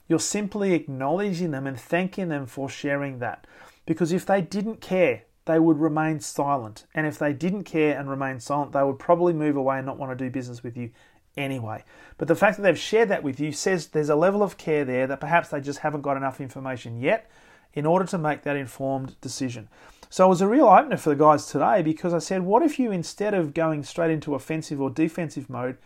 You're 0.08 0.20
simply 0.20 0.74
acknowledging 0.74 1.50
them 1.50 1.66
and 1.66 1.78
thanking 1.78 2.28
them 2.28 2.46
for 2.46 2.68
sharing 2.68 3.18
that. 3.18 3.46
Because 3.86 4.12
if 4.12 4.24
they 4.24 4.40
didn't 4.40 4.80
care, 4.80 5.24
they 5.44 5.58
would 5.58 5.78
remain 5.78 6.20
silent. 6.20 6.86
And 6.94 7.06
if 7.06 7.18
they 7.18 7.32
didn't 7.32 7.64
care 7.64 7.98
and 7.98 8.08
remain 8.08 8.38
silent, 8.40 8.72
they 8.72 8.82
would 8.82 8.98
probably 8.98 9.32
move 9.32 9.56
away 9.56 9.78
and 9.78 9.86
not 9.86 9.98
want 9.98 10.16
to 10.16 10.24
do 10.24 10.30
business 10.30 10.62
with 10.62 10.76
you 10.76 10.90
anyway. 11.36 11.84
But 12.18 12.28
the 12.28 12.36
fact 12.36 12.56
that 12.56 12.62
they've 12.62 12.78
shared 12.78 13.08
that 13.08 13.22
with 13.22 13.40
you 13.40 13.52
says 13.52 13.88
there's 13.88 14.08
a 14.08 14.16
level 14.16 14.42
of 14.42 14.56
care 14.56 14.84
there 14.84 15.06
that 15.06 15.20
perhaps 15.20 15.48
they 15.48 15.60
just 15.60 15.80
haven't 15.80 16.02
got 16.02 16.16
enough 16.16 16.40
information 16.40 17.00
yet 17.00 17.28
in 17.74 17.86
order 17.86 18.04
to 18.06 18.18
make 18.18 18.42
that 18.42 18.56
informed 18.56 19.20
decision. 19.20 19.68
So 20.12 20.26
it 20.26 20.28
was 20.28 20.42
a 20.42 20.46
real 20.46 20.66
opener 20.66 20.98
for 20.98 21.08
the 21.08 21.16
guys 21.16 21.46
today 21.46 21.80
because 21.80 22.12
I 22.12 22.18
said, 22.18 22.42
what 22.42 22.62
if 22.62 22.78
you, 22.78 22.92
instead 22.92 23.32
of 23.32 23.54
going 23.54 23.82
straight 23.82 24.10
into 24.10 24.34
offensive 24.34 24.78
or 24.78 24.90
defensive 24.90 25.48
mode, 25.48 25.78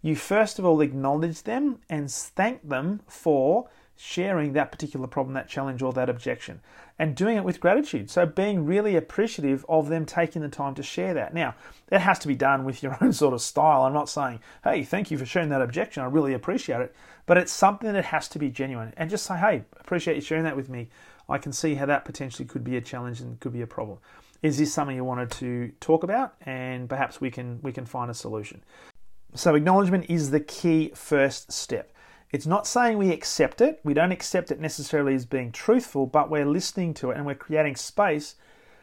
you 0.00 0.16
first 0.16 0.58
of 0.58 0.64
all 0.64 0.80
acknowledge 0.80 1.42
them 1.42 1.80
and 1.90 2.10
thank 2.10 2.66
them 2.66 3.02
for 3.06 3.68
sharing 3.94 4.54
that 4.54 4.72
particular 4.72 5.06
problem, 5.06 5.34
that 5.34 5.50
challenge, 5.50 5.82
or 5.82 5.92
that 5.92 6.08
objection, 6.08 6.62
and 6.98 7.14
doing 7.14 7.36
it 7.36 7.44
with 7.44 7.60
gratitude. 7.60 8.08
So, 8.08 8.24
being 8.24 8.64
really 8.64 8.96
appreciative 8.96 9.66
of 9.68 9.90
them 9.90 10.06
taking 10.06 10.40
the 10.40 10.48
time 10.48 10.74
to 10.76 10.82
share 10.82 11.12
that. 11.12 11.34
Now, 11.34 11.54
that 11.88 12.00
has 12.00 12.18
to 12.20 12.28
be 12.28 12.34
done 12.34 12.64
with 12.64 12.82
your 12.82 12.96
own 13.02 13.12
sort 13.12 13.34
of 13.34 13.42
style. 13.42 13.82
I'm 13.82 13.92
not 13.92 14.08
saying, 14.08 14.40
hey, 14.64 14.82
thank 14.82 15.10
you 15.10 15.18
for 15.18 15.26
sharing 15.26 15.50
that 15.50 15.60
objection. 15.60 16.02
I 16.02 16.06
really 16.06 16.32
appreciate 16.32 16.80
it. 16.80 16.94
But 17.26 17.36
it's 17.36 17.52
something 17.52 17.92
that 17.92 18.06
has 18.06 18.28
to 18.28 18.38
be 18.38 18.48
genuine. 18.48 18.94
And 18.96 19.10
just 19.10 19.26
say, 19.26 19.36
hey, 19.36 19.64
appreciate 19.78 20.14
you 20.14 20.22
sharing 20.22 20.44
that 20.44 20.56
with 20.56 20.70
me. 20.70 20.88
I 21.28 21.38
can 21.38 21.52
see 21.52 21.74
how 21.74 21.86
that 21.86 22.04
potentially 22.04 22.46
could 22.46 22.64
be 22.64 22.76
a 22.76 22.80
challenge 22.80 23.20
and 23.20 23.40
could 23.40 23.52
be 23.52 23.62
a 23.62 23.66
problem. 23.66 23.98
Is 24.42 24.58
this 24.58 24.72
something 24.72 24.94
you 24.94 25.04
wanted 25.04 25.30
to 25.32 25.72
talk 25.80 26.02
about? 26.02 26.34
And 26.42 26.88
perhaps 26.88 27.20
we 27.20 27.30
can 27.30 27.60
we 27.62 27.72
can 27.72 27.86
find 27.86 28.10
a 28.10 28.14
solution. 28.14 28.62
So 29.34 29.54
acknowledgement 29.54 30.06
is 30.08 30.30
the 30.30 30.40
key 30.40 30.92
first 30.94 31.50
step. 31.50 31.92
It's 32.30 32.46
not 32.46 32.66
saying 32.66 32.98
we 32.98 33.10
accept 33.10 33.60
it. 33.60 33.80
We 33.84 33.94
don't 33.94 34.12
accept 34.12 34.50
it 34.50 34.60
necessarily 34.60 35.14
as 35.14 35.24
being 35.24 35.52
truthful, 35.52 36.06
but 36.06 36.30
we're 36.30 36.46
listening 36.46 36.92
to 36.94 37.10
it 37.10 37.16
and 37.16 37.24
we're 37.24 37.34
creating 37.34 37.76
space 37.76 38.34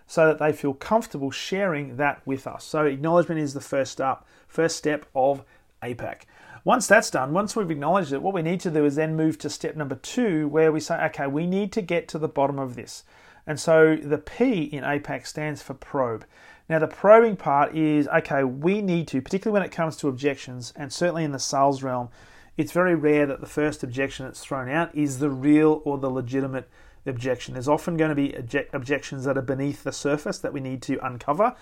so 0.07 0.27
that 0.27 0.39
they 0.39 0.51
feel 0.51 0.73
comfortable 0.73 1.31
sharing 1.31 1.97
that 1.97 2.21
with 2.25 2.47
us. 2.47 2.63
So 2.63 2.85
acknowledgement 2.85 3.39
is 3.39 3.53
the 3.53 3.61
first 3.61 3.93
step, 3.93 4.25
first 4.47 4.77
step 4.77 5.05
of 5.15 5.43
APAC. 5.83 6.21
Once 6.63 6.85
that's 6.85 7.09
done, 7.09 7.33
once 7.33 7.55
we've 7.55 7.71
acknowledged 7.71 8.13
it, 8.13 8.21
what 8.21 8.35
we 8.35 8.41
need 8.43 8.59
to 8.59 8.69
do 8.69 8.85
is 8.85 8.95
then 8.95 9.15
move 9.15 9.37
to 9.39 9.49
step 9.49 9.75
number 9.75 9.95
two, 9.95 10.47
where 10.47 10.71
we 10.71 10.79
say, 10.79 10.95
okay, 11.05 11.25
we 11.25 11.47
need 11.47 11.71
to 11.71 11.81
get 11.81 12.07
to 12.07 12.19
the 12.19 12.27
bottom 12.27 12.59
of 12.59 12.75
this. 12.75 13.03
And 13.47 13.59
so 13.59 13.95
the 13.95 14.19
P 14.19 14.63
in 14.65 14.83
APAC 14.83 15.25
stands 15.25 15.63
for 15.63 15.73
probe. 15.73 16.23
Now, 16.69 16.77
the 16.77 16.87
probing 16.87 17.35
part 17.35 17.75
is 17.75 18.07
okay, 18.07 18.43
we 18.43 18.81
need 18.81 19.07
to, 19.09 19.21
particularly 19.21 19.59
when 19.59 19.67
it 19.67 19.73
comes 19.73 19.97
to 19.97 20.07
objections, 20.07 20.71
and 20.75 20.93
certainly 20.93 21.23
in 21.23 21.31
the 21.31 21.39
sales 21.39 21.81
realm, 21.81 22.09
it's 22.57 22.71
very 22.71 22.93
rare 22.93 23.25
that 23.25 23.41
the 23.41 23.47
first 23.47 23.83
objection 23.83 24.25
that's 24.25 24.43
thrown 24.43 24.69
out 24.69 24.93
is 24.93 25.17
the 25.17 25.31
real 25.31 25.81
or 25.83 25.97
the 25.97 26.11
legitimate 26.11 26.69
objection. 27.07 27.55
There's 27.55 27.67
often 27.67 27.97
going 27.97 28.09
to 28.09 28.15
be 28.15 28.33
object- 28.35 28.75
objections 28.75 29.23
that 29.23 29.37
are 29.37 29.41
beneath 29.41 29.83
the 29.83 29.91
surface 29.91 30.37
that 30.37 30.53
we 30.53 30.59
need 30.59 30.83
to 30.83 31.03
uncover. 31.03 31.55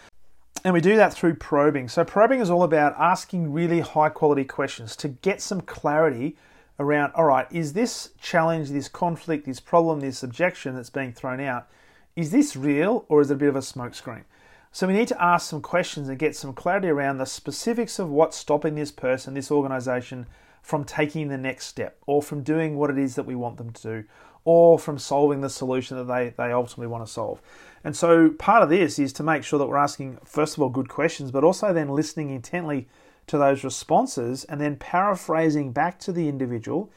And 0.64 0.74
we 0.74 0.82
do 0.82 0.98
that 0.98 1.14
through 1.14 1.36
probing. 1.36 1.88
So, 1.88 2.04
probing 2.04 2.42
is 2.42 2.50
all 2.50 2.64
about 2.64 2.94
asking 3.00 3.54
really 3.54 3.80
high 3.80 4.10
quality 4.10 4.44
questions 4.44 4.96
to 4.98 5.08
get 5.08 5.42
some 5.42 5.62
clarity 5.62 6.36
around 6.80 7.12
all 7.14 7.26
right, 7.26 7.48
is 7.52 7.74
this 7.74 8.12
challenge, 8.22 8.70
this 8.70 8.88
conflict, 8.90 9.46
this 9.46 9.60
problem, 9.60 10.00
this 10.00 10.24
objection 10.24 10.76
that's 10.76 10.90
being 10.90 11.12
thrown 11.14 11.40
out, 11.40 11.68
is 12.16 12.32
this 12.32 12.56
real 12.56 13.06
or 13.10 13.22
is 13.22 13.32
it 13.32 13.36
a 13.36 13.38
bit 13.38 13.50
of 13.50 13.56
a 13.56 13.60
smokescreen? 13.60 14.24
So, 14.72 14.86
we 14.86 14.94
need 14.94 15.08
to 15.08 15.24
ask 15.24 15.50
some 15.50 15.62
questions 15.62 16.10
and 16.10 16.20
get 16.20 16.36
some 16.36 16.54
clarity 16.54 16.90
around 16.90 17.20
the 17.20 17.26
specifics 17.26 17.98
of 17.98 18.10
what's 18.10 18.36
stopping 18.36 18.76
this 18.76 18.92
person, 18.92 19.36
this 19.36 19.52
organization, 19.52 20.26
from 20.62 20.84
taking 20.84 21.30
the 21.30 21.38
next 21.38 21.68
step 21.68 21.98
or 22.06 22.22
from 22.22 22.44
doing 22.44 22.78
what 22.78 22.90
it 22.90 22.98
is 22.98 23.16
that 23.16 23.26
we 23.26 23.36
want 23.36 23.58
them 23.58 23.72
to 23.72 23.82
do 23.82 24.04
or 24.46 24.80
from 24.80 24.98
solving 24.98 25.42
the 25.42 25.50
solution 25.50 25.98
that 25.98 26.06
they, 26.06 26.34
they 26.38 26.52
ultimately 26.52 26.88
want 26.88 27.06
to 27.06 27.12
solve. 27.12 27.42
And 27.84 27.96
so 27.96 28.30
part 28.30 28.64
of 28.64 28.70
this 28.70 29.00
is 29.00 29.14
to 29.14 29.24
make 29.24 29.44
sure 29.44 29.60
that 29.60 29.68
we're 29.68 29.78
asking, 29.78 30.18
first 30.26 30.58
of 30.58 30.64
all, 30.64 30.70
good 30.70 30.90
questions, 30.90 31.32
but 31.32 31.44
also 31.44 31.74
then 31.74 31.90
listening 31.90 32.30
intently 32.30 32.88
to 33.28 33.38
those 33.38 33.64
responses 33.64 34.44
and 34.46 34.60
then 34.60 34.76
paraphrasing 34.76 35.72
back 35.72 36.00
to 36.00 36.12
the 36.12 36.28
individual 36.28 36.90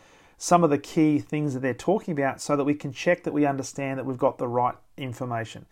some 0.43 0.65
of 0.65 0.71
the 0.71 0.79
key 0.79 1.21
things 1.21 1.55
that 1.55 1.61
they're 1.61 1.73
talking 1.73 2.11
about 2.11 2.41
so 2.41 2.57
that 2.57 2.65
we 2.65 2.75
can 2.75 2.93
check 2.93 3.23
that 3.23 3.33
we 3.33 3.47
understand 3.47 3.97
that 3.97 4.05
we've 4.05 4.19
got 4.19 4.39
the 4.39 4.49
right 4.49 4.75
information. 4.97 5.65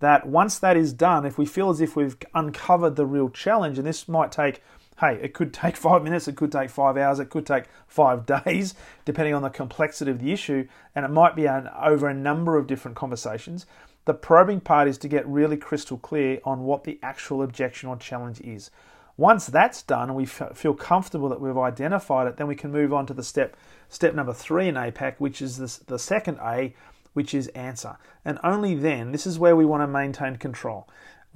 That 0.00 0.26
once 0.26 0.58
that 0.58 0.76
is 0.76 0.92
done, 0.92 1.24
if 1.24 1.38
we 1.38 1.46
feel 1.46 1.70
as 1.70 1.80
if 1.80 1.96
we've 1.96 2.14
uncovered 2.34 2.96
the 2.96 3.06
real 3.06 3.30
challenge, 3.30 3.78
and 3.78 3.86
this 3.86 4.06
might 4.06 4.30
take 4.30 4.62
hey, 5.00 5.18
it 5.22 5.34
could 5.34 5.52
take 5.52 5.76
five 5.88 6.02
minutes, 6.02 6.28
it 6.28 6.36
could 6.36 6.52
take 6.52 6.70
five 6.70 6.96
hours, 6.96 7.18
it 7.18 7.30
could 7.30 7.46
take 7.46 7.64
five 7.86 8.26
days, 8.26 8.74
depending 9.04 9.34
on 9.34 9.42
the 9.42 9.50
complexity 9.50 10.10
of 10.10 10.20
the 10.20 10.32
issue, 10.32 10.66
and 10.94 11.04
it 11.04 11.10
might 11.10 11.36
be 11.36 11.46
an, 11.46 11.68
over 11.80 12.08
a 12.08 12.14
number 12.14 12.56
of 12.56 12.66
different 12.66 12.96
conversations. 12.96 13.66
The 14.04 14.14
probing 14.14 14.60
part 14.60 14.88
is 14.88 14.96
to 14.98 15.08
get 15.08 15.26
really 15.26 15.56
crystal 15.56 15.98
clear 15.98 16.40
on 16.44 16.64
what 16.64 16.84
the 16.84 16.98
actual 17.02 17.42
objection 17.42 17.88
or 17.88 17.96
challenge 17.96 18.40
is. 18.40 18.70
Once 19.18 19.46
that's 19.46 19.82
done 19.82 20.08
and 20.08 20.16
we 20.16 20.24
f- 20.24 20.56
feel 20.56 20.72
comfortable 20.72 21.28
that 21.28 21.40
we've 21.40 21.58
identified 21.58 22.26
it, 22.26 22.36
then 22.36 22.46
we 22.46 22.54
can 22.54 22.70
move 22.70 22.92
on 22.92 23.04
to 23.04 23.12
the 23.12 23.22
step 23.22 23.56
step 23.88 24.14
number 24.14 24.32
three 24.32 24.68
in 24.68 24.76
APAC, 24.76 25.16
which 25.18 25.42
is 25.42 25.58
this, 25.58 25.78
the 25.78 25.98
second 25.98 26.38
A, 26.40 26.74
which 27.12 27.34
is 27.34 27.48
answer. 27.48 27.98
And 28.24 28.38
only 28.44 28.74
then, 28.74 29.10
this 29.10 29.26
is 29.26 29.38
where 29.38 29.56
we 29.56 29.66
want 29.66 29.82
to 29.82 29.88
maintain 29.88 30.36
control 30.36 30.88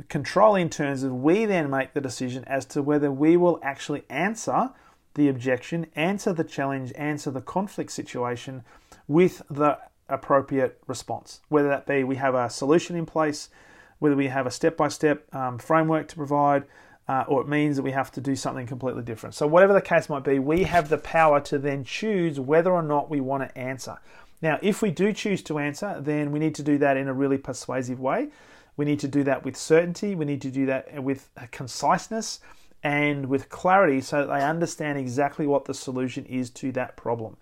control 0.08 0.54
in 0.54 0.70
terms 0.70 1.02
of 1.02 1.12
we 1.12 1.44
then 1.44 1.70
make 1.70 1.92
the 1.92 2.00
decision 2.00 2.44
as 2.46 2.64
to 2.66 2.82
whether 2.82 3.10
we 3.10 3.36
will 3.36 3.60
actually 3.62 4.04
answer 4.08 4.70
the 5.14 5.28
objection, 5.28 5.86
answer 5.94 6.32
the 6.32 6.44
challenge, 6.44 6.92
answer 6.96 7.30
the 7.30 7.40
conflict 7.40 7.92
situation 7.92 8.62
with 9.06 9.42
the 9.50 9.78
appropriate 10.08 10.80
response. 10.86 11.40
Whether 11.48 11.68
that 11.68 11.86
be 11.86 12.04
we 12.04 12.16
have 12.16 12.34
a 12.34 12.48
solution 12.48 12.96
in 12.96 13.06
place, 13.06 13.48
whether 13.98 14.16
we 14.16 14.28
have 14.28 14.46
a 14.46 14.50
step 14.50 14.76
by 14.76 14.88
step 14.88 15.26
framework 15.60 16.08
to 16.08 16.16
provide, 16.16 16.64
uh, 17.08 17.24
or 17.26 17.42
it 17.42 17.48
means 17.48 17.76
that 17.76 17.82
we 17.82 17.90
have 17.90 18.12
to 18.12 18.20
do 18.20 18.36
something 18.36 18.66
completely 18.66 19.02
different. 19.02 19.34
So, 19.34 19.46
whatever 19.46 19.72
the 19.72 19.82
case 19.82 20.08
might 20.08 20.24
be, 20.24 20.38
we 20.38 20.62
have 20.64 20.88
the 20.88 20.98
power 20.98 21.40
to 21.40 21.58
then 21.58 21.84
choose 21.84 22.38
whether 22.38 22.72
or 22.72 22.82
not 22.82 23.10
we 23.10 23.20
want 23.20 23.48
to 23.48 23.58
answer. 23.58 23.98
Now, 24.40 24.58
if 24.62 24.82
we 24.82 24.90
do 24.90 25.12
choose 25.12 25.42
to 25.44 25.58
answer, 25.58 26.00
then 26.00 26.32
we 26.32 26.38
need 26.38 26.54
to 26.56 26.62
do 26.62 26.78
that 26.78 26.96
in 26.96 27.08
a 27.08 27.12
really 27.12 27.38
persuasive 27.38 28.00
way. 28.00 28.30
We 28.76 28.84
need 28.84 29.00
to 29.00 29.08
do 29.08 29.22
that 29.24 29.44
with 29.44 29.56
certainty. 29.56 30.14
We 30.14 30.24
need 30.24 30.42
to 30.42 30.50
do 30.50 30.66
that 30.66 31.02
with 31.02 31.28
conciseness 31.50 32.40
and 32.82 33.26
with 33.26 33.48
clarity 33.48 34.00
so 34.00 34.26
that 34.26 34.34
they 34.34 34.44
understand 34.44 34.98
exactly 34.98 35.46
what 35.46 35.66
the 35.66 35.74
solution 35.74 36.24
is 36.26 36.50
to 36.50 36.72
that 36.72 36.96
problem. 36.96 37.36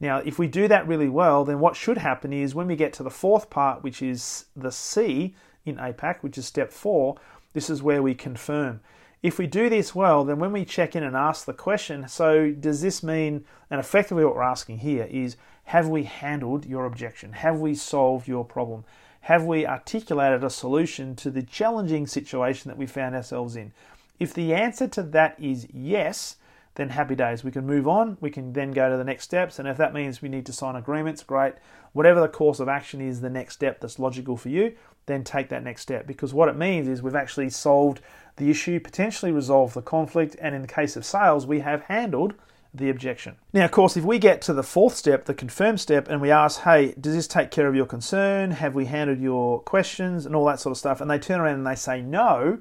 Now, 0.00 0.18
if 0.18 0.38
we 0.38 0.46
do 0.46 0.66
that 0.68 0.88
really 0.88 1.10
well, 1.10 1.44
then 1.44 1.60
what 1.60 1.76
should 1.76 1.98
happen 1.98 2.32
is 2.32 2.54
when 2.54 2.66
we 2.66 2.74
get 2.74 2.92
to 2.94 3.02
the 3.02 3.10
fourth 3.10 3.50
part, 3.50 3.82
which 3.82 4.00
is 4.00 4.46
the 4.56 4.72
C 4.72 5.34
in 5.66 5.76
APAC, 5.76 6.22
which 6.22 6.38
is 6.38 6.46
step 6.46 6.72
four, 6.72 7.16
this 7.52 7.68
is 7.68 7.82
where 7.82 8.02
we 8.02 8.14
confirm. 8.14 8.80
If 9.22 9.38
we 9.38 9.46
do 9.46 9.68
this 9.68 9.94
well, 9.94 10.24
then 10.24 10.38
when 10.38 10.52
we 10.52 10.64
check 10.64 10.96
in 10.96 11.02
and 11.02 11.14
ask 11.14 11.44
the 11.44 11.52
question, 11.52 12.08
so 12.08 12.50
does 12.50 12.80
this 12.80 13.02
mean, 13.02 13.44
and 13.70 13.78
effectively 13.78 14.24
what 14.24 14.34
we're 14.34 14.42
asking 14.42 14.78
here 14.78 15.06
is, 15.10 15.36
have 15.64 15.88
we 15.88 16.04
handled 16.04 16.64
your 16.64 16.86
objection? 16.86 17.34
Have 17.34 17.60
we 17.60 17.74
solved 17.74 18.26
your 18.26 18.46
problem? 18.46 18.84
Have 19.20 19.44
we 19.44 19.66
articulated 19.66 20.42
a 20.42 20.50
solution 20.50 21.14
to 21.16 21.30
the 21.30 21.42
challenging 21.42 22.06
situation 22.06 22.68
that 22.68 22.78
we 22.78 22.86
found 22.86 23.14
ourselves 23.14 23.56
in? 23.56 23.72
If 24.18 24.34
the 24.34 24.54
answer 24.54 24.88
to 24.88 25.02
that 25.02 25.36
is 25.38 25.66
yes, 25.72 26.36
then 26.74 26.90
happy 26.90 27.14
days. 27.14 27.44
We 27.44 27.50
can 27.50 27.66
move 27.66 27.88
on. 27.88 28.16
We 28.20 28.30
can 28.30 28.52
then 28.52 28.70
go 28.70 28.88
to 28.88 28.96
the 28.96 29.04
next 29.04 29.24
steps. 29.24 29.58
And 29.58 29.68
if 29.68 29.76
that 29.76 29.94
means 29.94 30.22
we 30.22 30.28
need 30.28 30.46
to 30.46 30.52
sign 30.52 30.76
agreements, 30.76 31.22
great. 31.22 31.54
Whatever 31.92 32.20
the 32.20 32.28
course 32.28 32.60
of 32.60 32.68
action 32.68 33.00
is, 33.00 33.20
the 33.20 33.30
next 33.30 33.54
step 33.54 33.80
that's 33.80 33.98
logical 33.98 34.36
for 34.36 34.48
you, 34.48 34.74
then 35.06 35.24
take 35.24 35.48
that 35.48 35.64
next 35.64 35.82
step. 35.82 36.06
Because 36.06 36.32
what 36.32 36.48
it 36.48 36.56
means 36.56 36.88
is 36.88 37.02
we've 37.02 37.14
actually 37.14 37.50
solved 37.50 38.00
the 38.36 38.50
issue, 38.50 38.78
potentially 38.80 39.32
resolved 39.32 39.74
the 39.74 39.82
conflict, 39.82 40.36
and 40.40 40.54
in 40.54 40.62
the 40.62 40.68
case 40.68 40.96
of 40.96 41.04
sales, 41.04 41.46
we 41.46 41.60
have 41.60 41.82
handled 41.82 42.34
the 42.72 42.90
objection. 42.90 43.36
Now, 43.52 43.64
of 43.64 43.70
course, 43.70 43.96
if 43.96 44.04
we 44.04 44.18
get 44.18 44.40
to 44.42 44.52
the 44.52 44.62
fourth 44.62 44.94
step, 44.94 45.24
the 45.24 45.34
confirm 45.34 45.76
step, 45.76 46.08
and 46.08 46.20
we 46.20 46.30
ask, 46.30 46.60
hey, 46.60 46.94
does 47.00 47.14
this 47.14 47.26
take 47.26 47.50
care 47.50 47.66
of 47.66 47.74
your 47.74 47.86
concern? 47.86 48.52
Have 48.52 48.74
we 48.74 48.86
handled 48.86 49.20
your 49.20 49.60
questions 49.60 50.26
and 50.26 50.36
all 50.36 50.44
that 50.46 50.60
sort 50.60 50.70
of 50.72 50.78
stuff? 50.78 51.00
And 51.00 51.10
they 51.10 51.18
turn 51.18 51.40
around 51.40 51.54
and 51.54 51.66
they 51.66 51.74
say 51.74 52.00
no, 52.00 52.60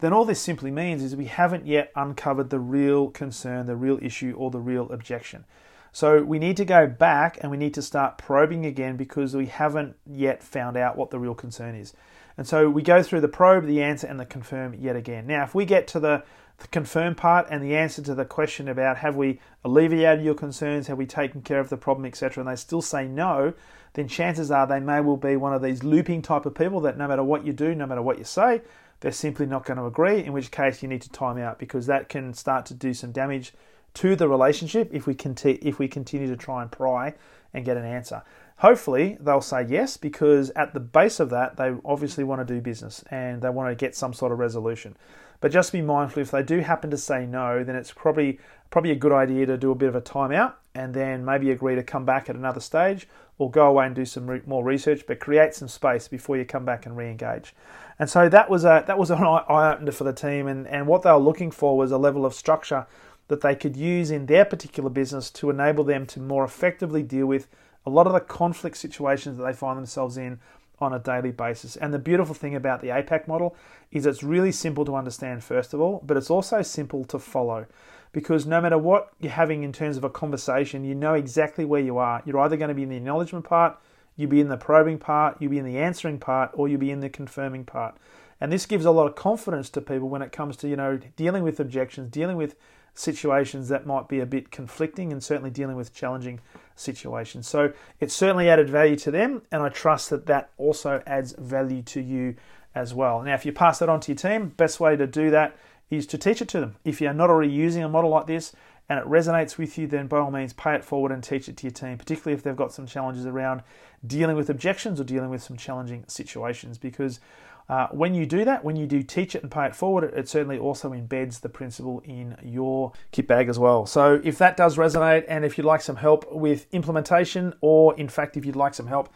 then 0.00 0.12
all 0.12 0.24
this 0.24 0.40
simply 0.40 0.70
means 0.70 1.02
is 1.02 1.14
we 1.14 1.26
haven't 1.26 1.66
yet 1.66 1.92
uncovered 1.94 2.50
the 2.50 2.58
real 2.58 3.10
concern, 3.10 3.66
the 3.66 3.76
real 3.76 3.98
issue, 4.02 4.34
or 4.36 4.50
the 4.50 4.60
real 4.60 4.90
objection. 4.90 5.44
So 5.92 6.22
we 6.22 6.40
need 6.40 6.56
to 6.56 6.64
go 6.64 6.88
back 6.88 7.38
and 7.40 7.50
we 7.50 7.56
need 7.56 7.74
to 7.74 7.82
start 7.82 8.18
probing 8.18 8.66
again 8.66 8.96
because 8.96 9.36
we 9.36 9.46
haven't 9.46 9.96
yet 10.04 10.42
found 10.42 10.76
out 10.76 10.96
what 10.96 11.10
the 11.10 11.20
real 11.20 11.34
concern 11.34 11.76
is. 11.76 11.94
And 12.36 12.48
so 12.48 12.68
we 12.68 12.82
go 12.82 13.00
through 13.00 13.20
the 13.20 13.28
probe, 13.28 13.66
the 13.66 13.80
answer, 13.80 14.08
and 14.08 14.18
the 14.18 14.26
confirm 14.26 14.74
yet 14.74 14.96
again. 14.96 15.28
Now, 15.28 15.44
if 15.44 15.54
we 15.54 15.64
get 15.64 15.86
to 15.88 16.00
the, 16.00 16.24
the 16.58 16.68
confirm 16.68 17.14
part 17.14 17.46
and 17.50 17.62
the 17.62 17.76
answer 17.76 18.02
to 18.02 18.14
the 18.14 18.24
question 18.24 18.68
about 18.68 18.98
have 18.98 19.16
we 19.16 19.40
alleviated 19.64 20.24
your 20.24 20.34
concerns, 20.34 20.86
have 20.86 20.98
we 20.98 21.06
taken 21.06 21.42
care 21.42 21.60
of 21.60 21.68
the 21.68 21.76
problem, 21.76 22.06
etc., 22.06 22.42
and 22.42 22.50
they 22.50 22.56
still 22.56 22.82
say 22.82 23.06
no, 23.06 23.54
then 23.94 24.08
chances 24.08 24.50
are 24.50 24.66
they 24.66 24.80
may 24.80 25.00
well 25.00 25.16
be 25.16 25.36
one 25.36 25.52
of 25.52 25.62
these 25.62 25.82
looping 25.82 26.22
type 26.22 26.46
of 26.46 26.54
people 26.54 26.80
that 26.80 26.98
no 26.98 27.08
matter 27.08 27.24
what 27.24 27.44
you 27.44 27.52
do, 27.52 27.74
no 27.74 27.86
matter 27.86 28.02
what 28.02 28.18
you 28.18 28.24
say, 28.24 28.60
they're 29.00 29.12
simply 29.12 29.46
not 29.46 29.64
going 29.64 29.76
to 29.76 29.86
agree, 29.86 30.24
in 30.24 30.32
which 30.32 30.50
case 30.50 30.82
you 30.82 30.88
need 30.88 31.02
to 31.02 31.10
time 31.10 31.38
out 31.38 31.58
because 31.58 31.86
that 31.86 32.08
can 32.08 32.32
start 32.32 32.66
to 32.66 32.74
do 32.74 32.94
some 32.94 33.12
damage 33.12 33.52
to 33.94 34.16
the 34.16 34.28
relationship 34.28 34.88
if 34.92 35.06
we, 35.06 35.14
conti- 35.14 35.58
if 35.62 35.78
we 35.78 35.88
continue 35.88 36.28
to 36.28 36.36
try 36.36 36.62
and 36.62 36.72
pry 36.72 37.14
and 37.52 37.64
get 37.64 37.76
an 37.76 37.84
answer. 37.84 38.22
Hopefully, 38.58 39.16
they'll 39.20 39.40
say 39.40 39.64
yes 39.68 39.96
because 39.96 40.50
at 40.50 40.74
the 40.74 40.80
base 40.80 41.20
of 41.20 41.30
that, 41.30 41.56
they 41.56 41.74
obviously 41.84 42.24
want 42.24 42.46
to 42.46 42.54
do 42.54 42.60
business 42.60 43.04
and 43.10 43.42
they 43.42 43.50
want 43.50 43.70
to 43.70 43.74
get 43.74 43.94
some 43.94 44.12
sort 44.12 44.32
of 44.32 44.38
resolution. 44.38 44.96
But 45.44 45.52
just 45.52 45.72
be 45.72 45.82
mindful 45.82 46.22
if 46.22 46.30
they 46.30 46.42
do 46.42 46.60
happen 46.60 46.90
to 46.90 46.96
say 46.96 47.26
no, 47.26 47.62
then 47.62 47.76
it's 47.76 47.92
probably 47.92 48.38
probably 48.70 48.92
a 48.92 48.94
good 48.94 49.12
idea 49.12 49.44
to 49.44 49.58
do 49.58 49.72
a 49.72 49.74
bit 49.74 49.90
of 49.90 49.94
a 49.94 50.00
timeout 50.00 50.54
and 50.74 50.94
then 50.94 51.22
maybe 51.22 51.50
agree 51.50 51.74
to 51.74 51.82
come 51.82 52.06
back 52.06 52.30
at 52.30 52.34
another 52.34 52.60
stage 52.60 53.06
or 53.36 53.50
go 53.50 53.66
away 53.66 53.84
and 53.84 53.94
do 53.94 54.06
some 54.06 54.26
re- 54.26 54.40
more 54.46 54.64
research, 54.64 55.04
but 55.06 55.20
create 55.20 55.54
some 55.54 55.68
space 55.68 56.08
before 56.08 56.38
you 56.38 56.46
come 56.46 56.64
back 56.64 56.86
and 56.86 56.96
re-engage. 56.96 57.54
And 57.98 58.08
so 58.08 58.26
that 58.30 58.48
was 58.48 58.64
a 58.64 58.84
that 58.86 58.98
was 58.98 59.10
an 59.10 59.18
eye 59.22 59.74
opener 59.74 59.92
for 59.92 60.04
the 60.04 60.14
team, 60.14 60.46
and, 60.46 60.66
and 60.66 60.86
what 60.86 61.02
they 61.02 61.12
were 61.12 61.18
looking 61.18 61.50
for 61.50 61.76
was 61.76 61.92
a 61.92 61.98
level 61.98 62.24
of 62.24 62.32
structure 62.32 62.86
that 63.28 63.42
they 63.42 63.54
could 63.54 63.76
use 63.76 64.10
in 64.10 64.24
their 64.24 64.46
particular 64.46 64.88
business 64.88 65.30
to 65.32 65.50
enable 65.50 65.84
them 65.84 66.06
to 66.06 66.20
more 66.20 66.44
effectively 66.44 67.02
deal 67.02 67.26
with 67.26 67.48
a 67.84 67.90
lot 67.90 68.06
of 68.06 68.14
the 68.14 68.20
conflict 68.20 68.78
situations 68.78 69.36
that 69.36 69.44
they 69.44 69.52
find 69.52 69.76
themselves 69.76 70.16
in 70.16 70.40
on 70.78 70.92
a 70.92 70.98
daily 70.98 71.30
basis. 71.30 71.76
And 71.76 71.92
the 71.94 71.98
beautiful 71.98 72.34
thing 72.34 72.54
about 72.54 72.80
the 72.80 72.88
APAC 72.88 73.28
model 73.28 73.56
is 73.92 74.06
it's 74.06 74.22
really 74.22 74.52
simple 74.52 74.84
to 74.84 74.96
understand, 74.96 75.44
first 75.44 75.72
of 75.72 75.80
all, 75.80 76.02
but 76.04 76.16
it's 76.16 76.30
also 76.30 76.62
simple 76.62 77.04
to 77.04 77.18
follow 77.18 77.66
because 78.12 78.46
no 78.46 78.60
matter 78.60 78.78
what 78.78 79.12
you're 79.20 79.32
having 79.32 79.64
in 79.64 79.72
terms 79.72 79.96
of 79.96 80.04
a 80.04 80.10
conversation, 80.10 80.84
you 80.84 80.94
know 80.94 81.14
exactly 81.14 81.64
where 81.64 81.80
you 81.80 81.98
are. 81.98 82.22
You're 82.24 82.38
either 82.40 82.56
going 82.56 82.68
to 82.68 82.74
be 82.74 82.84
in 82.84 82.88
the 82.88 82.96
acknowledgement 82.96 83.44
part, 83.44 83.76
you'll 84.16 84.30
be 84.30 84.40
in 84.40 84.48
the 84.48 84.56
probing 84.56 84.98
part, 84.98 85.36
you'll 85.40 85.50
be 85.50 85.58
in 85.58 85.64
the 85.64 85.78
answering 85.78 86.18
part, 86.18 86.50
or 86.54 86.68
you'll 86.68 86.80
be 86.80 86.92
in 86.92 87.00
the 87.00 87.08
confirming 87.08 87.64
part. 87.64 87.96
And 88.40 88.52
this 88.52 88.66
gives 88.66 88.84
a 88.84 88.90
lot 88.90 89.06
of 89.06 89.16
confidence 89.16 89.68
to 89.70 89.80
people 89.80 90.08
when 90.08 90.22
it 90.22 90.32
comes 90.32 90.56
to, 90.58 90.68
you 90.68 90.76
know, 90.76 90.98
dealing 91.16 91.42
with 91.42 91.58
objections, 91.60 92.10
dealing 92.10 92.36
with 92.36 92.54
situations 92.94 93.68
that 93.68 93.86
might 93.86 94.08
be 94.08 94.20
a 94.20 94.26
bit 94.26 94.50
conflicting 94.50 95.12
and 95.12 95.22
certainly 95.22 95.50
dealing 95.50 95.76
with 95.76 95.92
challenging 95.92 96.40
situations. 96.76 97.46
So 97.46 97.72
it 98.00 98.10
certainly 98.10 98.48
added 98.48 98.70
value 98.70 98.96
to 98.96 99.10
them, 99.10 99.42
and 99.50 99.62
I 99.62 99.68
trust 99.68 100.10
that 100.10 100.26
that 100.26 100.50
also 100.56 101.02
adds 101.06 101.32
value 101.32 101.82
to 101.82 102.00
you 102.00 102.36
as 102.74 102.94
well. 102.94 103.22
Now, 103.22 103.34
if 103.34 103.44
you 103.44 103.52
pass 103.52 103.78
that 103.78 103.88
on 103.88 104.00
to 104.00 104.12
your 104.12 104.16
team, 104.16 104.48
best 104.56 104.80
way 104.80 104.96
to 104.96 105.06
do 105.06 105.30
that 105.30 105.56
is 105.90 106.06
to 106.08 106.18
teach 106.18 106.40
it 106.42 106.48
to 106.48 106.60
them. 106.60 106.76
If 106.84 107.00
you're 107.00 107.12
not 107.12 107.30
already 107.30 107.52
using 107.52 107.84
a 107.84 107.88
model 107.88 108.10
like 108.10 108.26
this 108.26 108.52
and 108.88 108.98
it 108.98 109.06
resonates 109.06 109.56
with 109.58 109.78
you, 109.78 109.86
then 109.86 110.06
by 110.06 110.18
all 110.18 110.30
means 110.30 110.52
pay 110.52 110.74
it 110.74 110.84
forward 110.84 111.12
and 111.12 111.22
teach 111.22 111.48
it 111.48 111.56
to 111.58 111.64
your 111.64 111.72
team, 111.72 111.98
particularly 111.98 112.36
if 112.36 112.42
they've 112.42 112.56
got 112.56 112.72
some 112.72 112.86
challenges 112.86 113.26
around 113.26 113.62
dealing 114.06 114.36
with 114.36 114.50
objections 114.50 115.00
or 115.00 115.04
dealing 115.04 115.30
with 115.30 115.42
some 115.42 115.56
challenging 115.56 116.04
situations. 116.08 116.78
Because 116.78 117.20
uh, 117.68 117.88
when 117.88 118.14
you 118.14 118.26
do 118.26 118.44
that, 118.44 118.62
when 118.62 118.76
you 118.76 118.86
do 118.86 119.02
teach 119.02 119.34
it 119.34 119.42
and 119.42 119.50
pay 119.50 119.64
it 119.66 119.74
forward, 119.74 120.04
it, 120.04 120.14
it, 120.14 120.28
certainly 120.28 120.58
also 120.58 120.90
embeds 120.90 121.40
the 121.40 121.48
principle 121.48 122.02
in 122.04 122.36
your 122.42 122.92
kit 123.10 123.26
bag 123.26 123.48
as 123.48 123.58
well. 123.58 123.86
So 123.86 124.20
if 124.22 124.36
that 124.38 124.56
does 124.56 124.76
resonate, 124.76 125.24
and 125.28 125.44
if 125.44 125.56
you'd 125.56 125.64
like 125.64 125.80
some 125.80 125.96
help 125.96 126.30
with 126.30 126.66
implementation, 126.72 127.54
or 127.62 127.94
in 127.96 128.08
fact, 128.08 128.36
if 128.36 128.44
you'd 128.44 128.56
like 128.56 128.74
some 128.74 128.86
help 128.86 129.12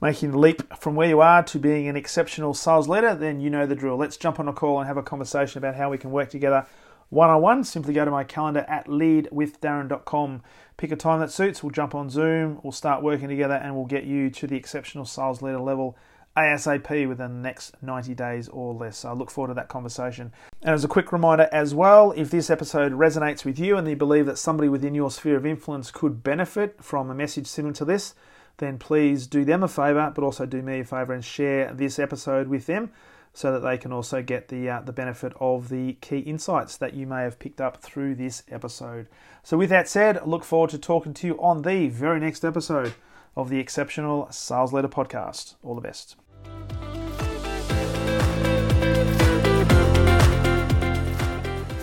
making 0.00 0.30
the 0.30 0.38
leap 0.38 0.62
from 0.78 0.94
where 0.94 1.08
you 1.08 1.20
are 1.20 1.42
to 1.42 1.58
being 1.58 1.86
an 1.88 1.96
exceptional 1.96 2.54
sales 2.54 2.88
leader, 2.88 3.14
then 3.14 3.40
you 3.40 3.50
know 3.50 3.66
the 3.66 3.74
drill. 3.74 3.96
Let's 3.96 4.16
jump 4.16 4.40
on 4.40 4.48
a 4.48 4.52
call 4.52 4.78
and 4.78 4.86
have 4.86 4.96
a 4.96 5.02
conversation 5.02 5.58
about 5.58 5.74
how 5.74 5.90
we 5.90 5.98
can 5.98 6.10
work 6.10 6.30
together 6.30 6.66
one 7.08 7.30
on 7.30 7.40
one. 7.40 7.64
Simply 7.64 7.94
go 7.94 8.04
to 8.04 8.10
my 8.10 8.24
calendar 8.24 8.64
at 8.68 8.86
leadwithdarren.com. 8.86 10.42
Pick 10.76 10.92
a 10.92 10.96
time 10.96 11.20
that 11.20 11.30
suits. 11.30 11.62
We'll 11.62 11.70
jump 11.70 11.94
on 11.94 12.10
Zoom. 12.10 12.60
We'll 12.62 12.72
start 12.72 13.02
working 13.02 13.28
together 13.28 13.54
and 13.54 13.74
we'll 13.76 13.86
get 13.86 14.04
you 14.04 14.30
to 14.30 14.46
the 14.46 14.56
exceptional 14.56 15.04
sales 15.04 15.42
leader 15.42 15.60
level 15.60 15.96
ASAP 16.36 17.08
within 17.08 17.42
the 17.42 17.48
next 17.48 17.74
90 17.82 18.14
days 18.14 18.48
or 18.48 18.74
less. 18.74 18.98
So 18.98 19.10
I 19.10 19.12
look 19.12 19.30
forward 19.30 19.48
to 19.48 19.54
that 19.54 19.68
conversation. 19.68 20.32
And 20.62 20.74
as 20.74 20.84
a 20.84 20.88
quick 20.88 21.12
reminder 21.12 21.48
as 21.52 21.74
well, 21.74 22.12
if 22.12 22.30
this 22.30 22.50
episode 22.50 22.92
resonates 22.92 23.44
with 23.44 23.58
you 23.58 23.76
and 23.76 23.88
you 23.88 23.96
believe 23.96 24.26
that 24.26 24.38
somebody 24.38 24.68
within 24.68 24.94
your 24.94 25.10
sphere 25.10 25.36
of 25.36 25.46
influence 25.46 25.90
could 25.90 26.22
benefit 26.22 26.82
from 26.82 27.10
a 27.10 27.14
message 27.14 27.46
similar 27.46 27.74
to 27.74 27.84
this, 27.84 28.14
then 28.58 28.78
please 28.78 29.26
do 29.26 29.44
them 29.44 29.62
a 29.62 29.68
favor, 29.68 30.12
but 30.14 30.24
also 30.24 30.46
do 30.46 30.62
me 30.62 30.80
a 30.80 30.84
favor 30.84 31.12
and 31.12 31.24
share 31.24 31.72
this 31.72 31.98
episode 31.98 32.48
with 32.48 32.66
them 32.66 32.90
so 33.32 33.52
that 33.52 33.60
they 33.60 33.76
can 33.76 33.92
also 33.92 34.22
get 34.22 34.48
the 34.48 34.68
uh, 34.68 34.80
the 34.80 34.92
benefit 34.92 35.34
of 35.40 35.68
the 35.68 35.92
key 36.00 36.20
insights 36.20 36.78
that 36.78 36.94
you 36.94 37.06
may 37.06 37.22
have 37.22 37.38
picked 37.38 37.60
up 37.60 37.82
through 37.82 38.14
this 38.14 38.42
episode. 38.50 39.08
So 39.42 39.58
with 39.58 39.68
that 39.68 39.88
said, 39.88 40.16
I 40.16 40.24
look 40.24 40.42
forward 40.42 40.70
to 40.70 40.78
talking 40.78 41.12
to 41.14 41.26
you 41.26 41.34
on 41.38 41.60
the 41.60 41.88
very 41.88 42.18
next 42.18 42.44
episode 42.44 42.94
of 43.36 43.50
the 43.50 43.58
Exceptional 43.58 44.26
Sales 44.30 44.72
Leader 44.72 44.88
podcast. 44.88 45.56
All 45.62 45.74
the 45.74 45.82
best. 45.82 46.16